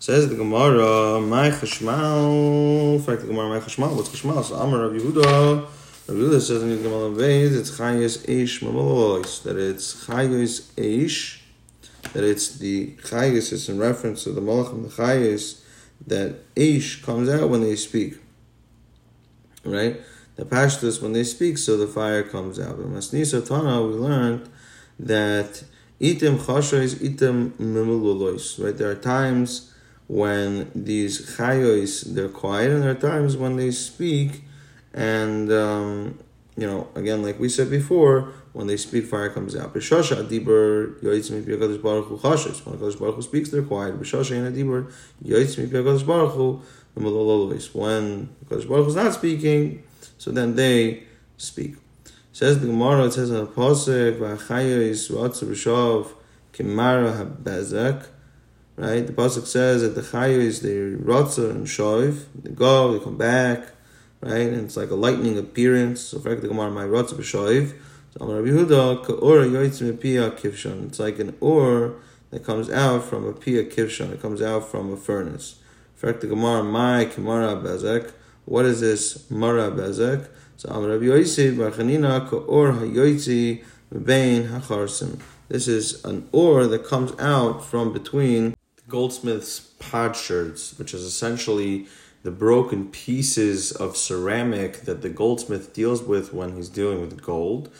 Says 0.00 0.28
the 0.28 0.36
Gemara, 0.36 1.20
my 1.20 1.50
chashmal. 1.50 2.94
In 2.94 3.02
fact, 3.02 3.22
the 3.22 3.26
Gemara, 3.26 3.48
my 3.48 3.58
chashmal. 3.58 3.96
What's 3.96 4.10
chashmal? 4.10 4.44
So 4.44 4.54
Amar 4.54 4.82
Rav 4.88 4.92
Yehuda. 4.92 5.66
Yehuda 6.08 6.40
says 6.40 6.62
in 6.62 6.70
the 6.70 6.76
Gemara 6.76 7.10
Veid, 7.10 7.52
it's 7.52 7.70
chayes 7.72 8.24
eish 8.26 8.62
mamalois. 8.62 9.42
That 9.42 9.58
it's 9.58 10.06
chayes 10.06 10.62
eish. 10.72 11.40
That 12.14 12.24
it's 12.24 12.56
the 12.56 12.92
chayes 13.02 13.52
is 13.52 13.68
in 13.68 13.78
reference 13.78 14.24
to 14.24 14.32
the 14.32 14.40
malachim 14.40 14.84
the 14.84 14.88
chayes 14.88 15.60
that 16.06 16.54
eish 16.54 17.02
comes 17.02 17.28
out 17.28 17.50
when 17.50 17.60
they 17.60 17.76
speak. 17.76 18.14
Right? 19.64 20.00
The 20.36 20.46
pashtus 20.46 21.02
when 21.02 21.12
they 21.12 21.24
speak, 21.24 21.58
so 21.58 21.76
the 21.76 21.86
fire 21.86 22.22
comes 22.22 22.58
out. 22.58 22.78
But 22.78 22.86
Masnisa 22.86 23.46
Tana, 23.46 23.82
we 23.82 23.92
learned 23.92 24.48
that 24.98 25.62
itim 26.00 26.38
chashais 26.38 26.94
itim 26.94 27.50
mimululois. 27.58 28.64
Right? 28.64 28.74
There 28.74 28.90
are 28.90 28.94
times 28.94 29.74
when 30.06 30.70
these 30.74 31.36
chayos 31.36 32.14
they're 32.14 32.30
quiet, 32.30 32.70
and 32.70 32.82
there 32.82 32.92
are 32.92 32.94
times 32.94 33.36
when 33.36 33.56
they 33.56 33.72
speak, 33.72 34.44
and 34.98 35.52
um, 35.52 36.18
you 36.56 36.66
know, 36.66 36.88
again, 36.96 37.22
like 37.22 37.38
we 37.38 37.48
said 37.48 37.70
before, 37.70 38.32
when 38.52 38.66
they 38.66 38.76
speak, 38.76 39.06
fire 39.06 39.30
comes 39.30 39.54
out. 39.54 39.72
B'shasha 39.72 40.26
adibur 40.26 41.00
yoyitz 41.00 41.30
mipi 41.30 41.56
Hakadosh 41.56 41.80
Baruch 41.80 42.06
Hu 42.06 42.18
chashes. 42.18 42.66
When 42.66 42.76
Hakadosh 42.76 42.98
Baruch 42.98 43.14
Hu 43.14 43.22
speaks, 43.22 43.50
they're 43.50 43.62
quiet. 43.62 43.98
B'shasha 44.00 44.32
in 44.32 44.52
adibur 44.52 44.92
yoyitz 45.24 45.56
mipi 45.56 45.70
Hakadosh 45.70 46.04
Baruch 46.04 46.32
Hu 46.32 46.60
the 46.94 47.00
When 47.74 48.28
Hakadosh 48.44 48.68
Baruch 48.68 48.84
Hu 48.84 48.88
is 48.88 48.96
not 48.96 49.14
speaking, 49.14 49.84
so 50.18 50.32
then 50.32 50.56
they 50.56 51.04
speak. 51.36 51.76
says 52.32 52.58
the 52.58 52.66
Gemara. 52.66 53.04
It 53.04 53.12
says 53.12 53.30
in 53.30 53.36
the 53.36 53.46
pasuk, 53.46 54.18
"V'achayos 54.18 55.12
ratzu 55.12 55.44
b'shav 55.44 56.08
kimara 56.52 57.24
habezek." 57.24 58.06
Right? 58.74 59.06
The 59.06 59.12
pasuk 59.12 59.46
says 59.46 59.82
that 59.82 59.94
the 59.94 60.02
chayu 60.02 60.38
is 60.38 60.60
the 60.62 60.96
rotza 60.96 61.50
and 61.50 61.68
shoiv. 61.68 62.24
They 62.34 62.50
go, 62.50 62.92
they 62.92 63.04
come 63.04 63.16
back, 63.16 63.68
right? 64.20 64.48
And 64.48 64.64
it's 64.64 64.76
like 64.76 64.90
a 64.90 64.94
lightning 64.94 65.38
appearance. 65.38 66.00
So, 66.00 66.18
for 66.18 66.34
the 66.34 66.48
Gemara, 66.48 66.70
my 66.70 66.84
rotza 66.84 67.14
b'shoiv. 67.14 67.74
So, 68.10 68.24
Amar 68.24 68.42
Rabbi 68.42 68.48
Yehuda, 68.48 69.04
ka'or 69.04 69.44
yoytzim 69.44 70.00
pia 70.00 70.30
kivshon. 70.30 70.88
It's 70.88 70.98
like 70.98 71.18
an 71.18 71.36
or 71.40 71.96
that 72.30 72.44
comes 72.44 72.70
out 72.70 73.04
from 73.04 73.26
a 73.26 73.32
pia 73.32 73.64
kivshon. 73.64 74.12
It 74.12 74.22
comes 74.22 74.42
out 74.42 74.68
from 74.68 74.92
a 74.92 74.96
furnace. 74.96 75.60
Fact, 75.94 76.20
the 76.20 76.26
Gemara, 76.26 76.62
my 76.62 77.04
kimara 77.06 77.62
bezek. 77.62 78.12
What 78.44 78.64
is 78.64 78.80
this 78.80 79.30
mara 79.30 79.70
bezek? 79.70 80.28
So, 80.56 80.70
Amar 80.70 80.90
Rabbi 80.90 81.04
Yosi, 81.04 81.56
barchanina 81.56 82.28
ka'or 82.28 82.72
hayoytzi 82.72 83.64
bein 84.04 84.48
hacharsim. 84.48 85.20
This 85.48 85.66
is 85.66 86.04
an 86.04 86.28
ore 86.32 86.66
that 86.66 86.84
comes 86.84 87.18
out 87.18 87.64
from 87.64 87.92
between 87.92 88.54
goldsmith's 88.88 89.60
potsherds, 89.78 90.78
which 90.78 90.92
is 90.92 91.02
essentially 91.02 91.86
the 92.22 92.30
broken 92.30 92.88
pieces 92.88 93.72
of 93.72 93.96
ceramic 93.96 94.82
that 94.82 95.02
the 95.02 95.08
goldsmith 95.08 95.72
deals 95.72 96.02
with 96.02 96.32
when 96.32 96.56
he's 96.56 96.68
dealing 96.68 97.00
with 97.00 97.22
gold. 97.22 97.70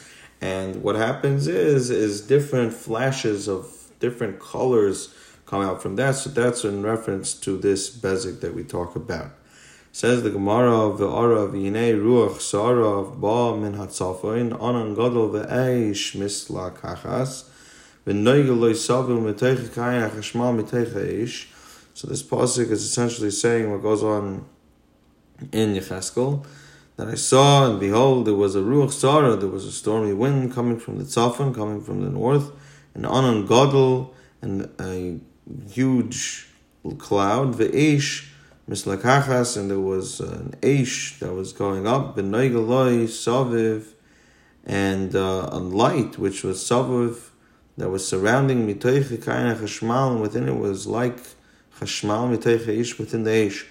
And 0.41 0.83
what 0.83 0.97
happens 0.97 1.49
is 1.49 1.91
is 1.91 2.21
different 2.21 2.73
flashes 2.73 3.49
of 3.49 3.91
different 3.99 4.39
colors 4.39 5.13
come 5.47 5.63
out 5.63 5.83
from 5.83 5.97
that. 5.97 6.15
So 6.15 6.31
that's 6.31 6.65
in 6.65 6.83
reference 6.83 7.35
to 7.35 7.57
this 7.59 7.91
bezik 7.91 8.41
that 8.41 8.55
we 8.55 8.63
talk 8.63 8.95
about. 8.95 9.33
Says 9.91 10.23
the 10.23 10.31
Gemara 10.31 10.87
of 10.87 10.99
the 10.99 11.09
Ara 11.09 11.49
V'yinei 11.49 11.99
Ruach 11.99 12.41
Sara 12.41 13.03
Ba 13.03 13.57
Min 13.57 13.75
Hatzafoin 13.75 14.53
Anan 14.63 14.95
Gadol 14.95 15.31
Ve'eish 15.31 16.15
Misla 16.15 16.77
Kachas 16.77 17.45
so 21.99 22.07
this 22.07 22.23
pasuk 22.23 22.71
is 22.71 22.85
essentially 22.85 23.33
saying 23.33 23.73
what 23.73 23.83
goes 23.83 24.05
on 24.05 24.45
in 25.51 25.75
Yecheskel. 25.75 26.47
That 26.95 27.09
I 27.09 27.17
saw 27.17 27.69
and 27.69 27.81
behold, 27.81 28.25
there 28.25 28.35
was 28.35 28.55
a 28.55 28.61
ruach 28.61 28.93
sarah, 28.93 29.35
there 29.35 29.49
was 29.49 29.65
a 29.65 29.73
stormy 29.73 30.13
wind 30.13 30.53
coming 30.53 30.79
from 30.79 30.99
the 30.99 31.03
tzafon, 31.03 31.53
coming 31.53 31.81
from 31.81 32.05
the 32.05 32.09
north, 32.09 32.53
an 32.95 33.05
anan 33.05 33.47
gadol, 33.47 34.15
and 34.41 34.71
a 34.79 35.19
huge 35.69 36.47
cloud, 36.99 37.57
ve'esh 37.57 38.29
mislakachas, 38.71 39.57
and 39.57 39.69
there 39.69 39.81
was 39.81 40.21
an 40.21 40.55
esh 40.63 41.19
that 41.19 41.35
was 41.35 41.53
going 41.53 41.89
up, 41.89 42.17
b'noigaloi 42.17 43.09
saviv, 43.09 43.87
and 44.65 45.17
uh, 45.17 45.49
a 45.51 45.59
light 45.59 46.17
which 46.17 46.45
was 46.45 46.59
saviv 46.63 47.31
that 47.77 47.91
was 47.91 48.07
surrounding 48.07 48.69
mitoich 48.69 49.11
and 50.13 50.21
within 50.21 50.49
it 50.49 50.57
was 50.57 50.87
like 50.87 51.19
chashmal 51.79 52.37
mitoich 52.37 52.69
ish 52.69 52.99
within 52.99 53.25
the 53.25 53.35
ish. 53.47 53.67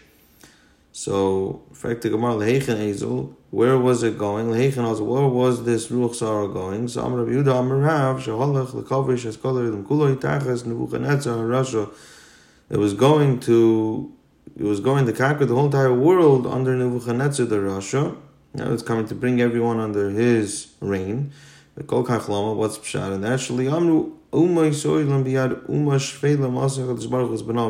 So, 0.92 1.62
fact 1.74 2.02
the 2.02 2.10
Gemara 2.10 2.34
lehechen 2.34 2.78
ezel, 2.78 3.36
where 3.52 3.78
was 3.78 4.02
it 4.04 4.18
going? 4.18 4.48
Lehechen 4.48 4.84
where 5.00 5.28
was 5.28 5.64
this 5.64 5.88
ruach 5.88 6.16
sarah 6.16 6.48
going? 6.48 6.88
So, 6.88 7.04
Amar 7.04 7.26
Yehuda 7.26 7.60
Amar 7.60 7.78
Rav 7.78 8.20
sheholach 8.20 8.72
lekavish 8.72 9.26
es 9.26 9.38
koler 9.38 9.70
dem 9.70 9.86
kulo 9.86 10.16
itachas 10.16 10.66
nebuchadnezzar 10.66 11.36
Rasha. 11.36 11.92
It 12.70 12.78
was 12.78 12.94
going 12.94 13.40
to, 13.42 14.12
it 14.58 14.64
was 14.64 14.82
going 14.82 15.06
to 15.06 15.14
conquer 15.14 15.46
the 15.46 15.56
whole 15.56 15.66
entire 15.66 15.94
world 15.94 16.46
under 16.46 16.76
Nebuchadnezzar 16.76 17.46
the 17.46 17.58
Rasha. 17.58 18.18
Now 18.54 18.74
it's 18.74 18.84
coming 18.84 19.08
to 19.08 19.16
bring 19.16 19.40
everyone 19.40 19.80
under 19.80 20.10
his 20.10 20.74
reign. 20.82 21.32
The 21.76 21.84
kol 21.84 22.04
kachlama, 22.04 22.56
what's 22.56 22.78
pshat? 22.78 23.14
And 23.14 23.26
actually, 23.26 23.68
amru 23.68 24.14
biyad. 24.38 24.76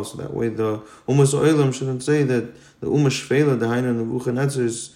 So 0.06 0.17
that 0.17 0.34
way, 0.34 0.49
the 0.49 0.77
umas 1.08 1.34
soilam 1.34 1.73
shouldn't 1.73 2.03
say 2.03 2.23
that 2.23 2.56
the 2.80 2.88
umash 2.88 3.27
shvela, 3.27 3.60
the 3.60 3.67
Haina 3.67 3.95
Nebuchadnezzar's 3.95 4.95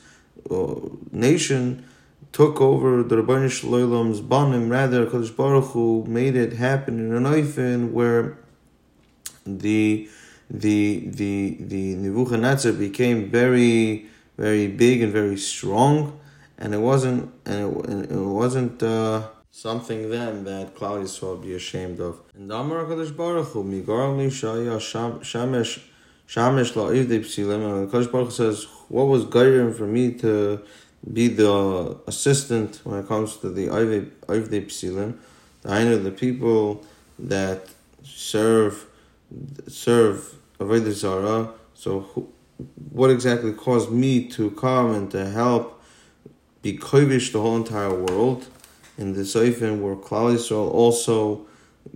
uh, 0.50 0.76
nation, 1.12 1.86
took 2.32 2.62
over 2.62 3.04
the 3.04 3.16
Rabbanish 3.18 3.64
Loilam's 3.64 4.22
banim. 4.22 4.70
Rather, 4.70 5.06
Kadosh 5.06 5.36
Baruch 5.36 5.72
Hu 5.72 6.06
made 6.08 6.36
it 6.36 6.54
happen 6.54 7.00
in 7.00 7.14
an 7.14 7.24
oifen 7.24 7.92
where 7.92 8.38
the 9.46 10.10
the 10.50 11.08
the 11.08 11.58
the 11.60 11.96
Nebuchadnezzar 11.96 12.74
became 12.74 13.30
very 13.30 14.06
very 14.38 14.68
big 14.68 15.02
and 15.02 15.12
very 15.12 15.38
strong, 15.38 16.20
and 16.58 16.74
it 16.74 16.80
wasn't 16.80 17.32
and 17.46 17.86
it, 17.90 18.12
it 18.12 18.18
wasn't 18.18 18.82
uh, 18.84 19.28
something 19.52 20.10
then 20.10 20.46
that 20.46 20.76
Klal 20.76 21.04
Yisrael 21.04 21.42
be 21.42 21.54
ashamed 21.54 22.00
of. 22.00 22.22
And 22.34 22.52
Amar 22.52 22.86
Baruch 22.86 23.48
Hu 23.48 23.64
Migar 23.64 24.16
Shaya 24.30 24.78
Shamesh 24.80 25.82
Shamesh 26.28 26.72
La'ivdei 26.74 27.20
Psilim, 27.20 27.92
and 27.92 28.12
Baruch 28.12 28.32
says, 28.32 28.66
"What 28.88 29.08
was 29.08 29.26
guiding 29.26 29.74
for 29.74 29.86
me 29.86 30.14
to 30.14 30.62
be 31.12 31.28
the 31.28 31.98
assistant 32.08 32.80
when 32.86 33.00
it 33.00 33.08
comes 33.08 33.38
to 33.38 33.50
the 33.50 33.68
Ivdei 33.68 34.66
Psilim?" 34.66 35.16
I 35.66 35.84
know 35.84 35.98
the 35.98 36.12
people 36.12 36.84
that 37.20 37.68
serve 38.04 38.88
serve 39.68 40.36
Avodah 40.60 40.92
Zarah. 40.92 41.52
So, 41.74 42.02
who, 42.02 42.30
what 42.92 43.10
exactly 43.10 43.52
caused 43.52 43.92
me 43.92 44.28
to 44.30 44.52
come 44.52 44.94
and 44.94 45.12
to 45.12 45.30
help 45.30 45.82
be 46.62 46.78
kovish 46.78 47.32
the 47.32 47.42
whole 47.42 47.58
entire 47.58 47.94
world? 47.94 48.46
In 49.02 49.14
the 49.14 49.22
Seifin, 49.22 49.82
where 49.82 49.96
Klal 49.96 50.36
Yisrael 50.36 50.72
also 50.72 51.48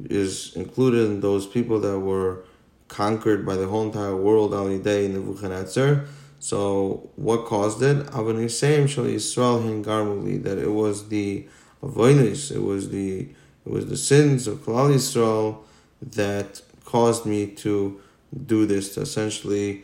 is 0.10 0.56
included 0.56 1.06
in 1.06 1.22
those 1.22 1.46
people 1.46 1.80
that 1.82 2.00
were 2.00 2.44
conquered 2.88 3.46
by 3.46 3.56
the 3.56 3.68
whole 3.68 3.84
entire 3.84 4.16
world 4.16 4.56
Ali 4.56 4.80
Day 4.80 5.06
in 5.06 5.14
the 5.14 5.20
Nebuchadnezzar. 5.20 6.06
So 6.40 7.10
what 7.16 7.46
caused 7.46 7.84
it? 7.84 8.08
Avon 8.08 8.50
same 8.50 8.88
Shal 8.88 9.06
Yisrael 9.06 9.64
Hin 9.64 9.84
Garmuli, 9.84 10.42
that 10.44 10.58
it 10.58 10.72
was 10.72 11.10
the 11.10 11.46
avoidance, 11.84 12.50
it 12.50 12.64
was 12.64 12.90
the 12.90 13.30
it 13.66 13.72
was 13.72 13.88
the 13.88 13.98
sins 13.98 14.48
of 14.48 14.60
Klal 14.66 14.94
Yisrael 14.94 15.60
that 16.02 16.62
caused 16.86 17.26
me 17.26 17.48
to 17.48 18.00
do 18.46 18.66
this, 18.66 18.94
to 18.96 19.02
essentially 19.02 19.84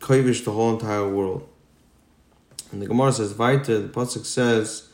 kovish 0.00 0.44
the 0.44 0.52
whole 0.52 0.72
entire 0.72 1.08
world. 1.08 1.46
And 2.72 2.80
the 2.80 2.86
Gemara 2.86 3.12
says, 3.12 3.32
Vaita, 3.34 3.66
the 3.66 3.88
Pasuk 3.88 4.24
says 4.24 4.89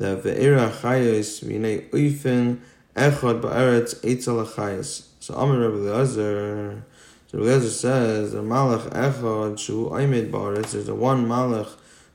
that 0.00 0.22
Ve'era 0.22 0.70
Chayos 0.70 1.44
V'nei 1.44 1.88
Uifen 1.90 2.58
Echad 2.96 3.42
Ba'eretz 3.42 4.00
Eitzel. 4.00 5.06
So 5.20 5.34
Amir 5.34 5.68
Rabbi 5.68 5.76
Lezer, 5.76 6.82
so 7.26 7.38
Rabbi 7.38 7.50
Lezer 7.50 7.68
says, 7.68 8.32
the 8.32 8.42
Malach 8.42 8.88
Echad 8.90 9.58
Shu 9.58 9.90
Oimed 9.90 10.30
Ba'eretz, 10.30 10.72
there's 10.72 10.88
a 10.88 10.94
one 10.94 11.26
Malach 11.26 11.68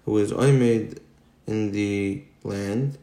who 0.06 0.18
is 0.18 0.32
Oimed 0.34 0.98
in 1.46 1.72
the 1.72 2.24
land, 2.44 2.98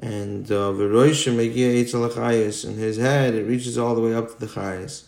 and 0.00 0.50
uh, 0.50 0.72
Veroisha 0.72 1.36
Megia 1.36 1.84
Eitzel 1.84 2.10
Chayos, 2.10 2.66
in 2.66 2.76
his 2.76 2.96
head 2.96 3.34
it 3.34 3.44
reaches 3.44 3.76
all 3.76 3.94
the 3.94 4.00
way 4.00 4.14
up 4.14 4.30
to 4.30 4.40
the 4.40 4.46
Chayos. 4.46 5.04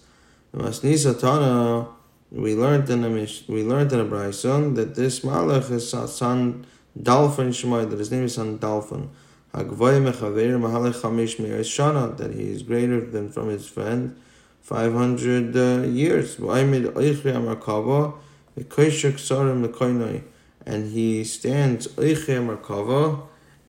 Masnisa 0.55 1.19
Tana, 1.19 1.89
we 2.31 2.55
learned 2.55 2.91
in 2.91 3.03
a 3.03 3.09
we 3.09 3.63
learned 3.63 3.93
in 3.95 4.01
a 4.01 4.05
Bryson 4.05 4.75
that 4.75 4.95
this 4.95 5.21
Malach 5.21 5.71
is 5.71 5.89
son 5.89 6.67
Dalfin 6.99 7.49
Shemai, 7.49 7.89
that 7.89 7.99
his 7.99 8.11
name 8.11 8.25
is 8.25 8.35
son 8.35 8.59
Dalfin. 8.59 9.09
That 9.53 9.67
he 12.35 12.53
is 12.53 12.63
greater 12.63 13.01
than 13.01 13.31
from 13.31 13.49
his 13.49 13.67
friend 13.67 14.17
500 14.61 15.57
uh, 15.57 15.83
years. 15.89 16.37
And 20.67 20.93
he 20.93 21.25
stands 21.25 21.87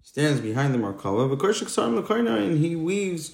stands 0.04 0.42
behind 0.42 0.74
the 0.74 0.78
Markava, 0.78 1.30
and 2.38 2.58
he 2.60 2.76
weaves 2.76 3.32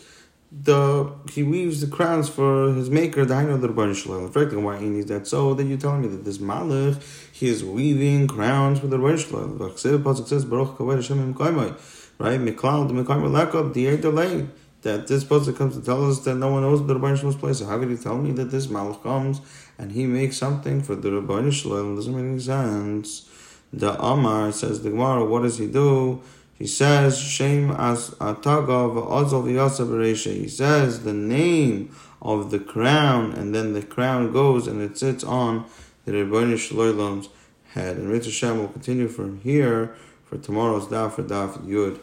the 0.51 1.11
he 1.31 1.43
weaves 1.43 1.81
the 1.81 1.87
crowns 1.87 2.29
for 2.29 2.73
his 2.73 2.89
maker, 2.89 3.25
the 3.25 3.33
Haino 3.33 3.59
the 3.59 3.67
Rabban 3.67 3.95
Shalom. 3.95 4.63
Why 4.63 4.77
he 4.77 4.87
needs 4.87 5.07
that. 5.07 5.27
So 5.27 5.53
then 5.53 5.67
you're 5.67 5.77
telling 5.77 6.01
me 6.01 6.07
that 6.07 6.23
this 6.23 6.37
Malach 6.37 7.01
he 7.33 7.49
is 7.49 7.63
weaving 7.63 8.27
crowns 8.27 8.79
for 8.79 8.87
the 8.87 8.97
Rabban 8.97 9.19
Shalom. 9.19 9.57
The 9.57 9.69
Pasuk 9.99 10.27
says 10.27 10.45
Baruch 10.45 10.77
Kavod 10.77 10.95
Hashem 10.95 11.33
Kaimai. 11.33 11.75
Right? 12.17 12.39
Miklal 12.39 12.87
the 12.87 12.93
Mekaimai 12.93 13.73
the 13.73 13.97
Delay. 13.97 14.47
That 14.83 15.07
this 15.07 15.23
pasuk 15.25 15.57
comes 15.57 15.75
to 15.75 15.81
tell 15.81 16.09
us 16.09 16.19
that 16.19 16.35
no 16.35 16.51
one 16.51 16.61
knows 16.61 16.85
the 16.85 16.95
Rabban 16.95 17.17
Shalom's 17.17 17.35
place. 17.35 17.59
So 17.59 17.65
how 17.65 17.77
could 17.77 17.89
you 17.89 17.97
tell 17.97 18.17
me 18.17 18.31
that 18.33 18.45
this 18.51 18.67
Malach 18.67 19.03
comes 19.03 19.41
and 19.77 19.91
he 19.91 20.05
makes 20.05 20.37
something 20.37 20.81
for 20.81 20.95
the 20.95 21.09
Rabban 21.09 21.51
Shalom? 21.51 21.95
Doesn't 21.95 22.15
make 22.15 22.23
any 22.23 22.39
sense. 22.39 23.29
The 23.73 24.01
Amar 24.01 24.53
says 24.53 24.81
the 24.81 24.91
Gemara. 24.91 25.25
What 25.25 25.43
does 25.43 25.57
he 25.57 25.67
do? 25.67 26.21
He 26.57 26.65
says, 26.65 27.19
Shem 27.19 27.71
as 27.71 28.11
Atagav 28.11 29.07
Azal 29.07 29.43
Beresha. 29.43 30.33
He 30.33 30.47
says 30.47 31.03
the 31.03 31.13
name 31.13 31.95
of 32.21 32.49
the 32.49 32.59
crown, 32.59 33.31
and 33.33 33.53
then 33.53 33.73
the 33.73 33.83
crown 33.83 34.31
goes 34.33 34.67
and 34.67 34.81
it 34.81 34.97
sits 34.97 35.23
on 35.23 35.65
the 36.05 36.13
Rebbeinu 36.13 36.55
Shloilam's 36.55 37.29
head. 37.73 37.97
And 37.97 38.09
Ritzah 38.09 38.25
Hashem 38.25 38.59
will 38.59 38.69
continue 38.69 39.07
from 39.07 39.39
here 39.41 39.95
for 40.25 40.37
tomorrow's 40.37 40.87
Daf 40.87 41.13
for 41.13 41.23
Daf 41.23 41.59
Yud 41.65 41.99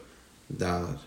Dalet. 0.53 0.99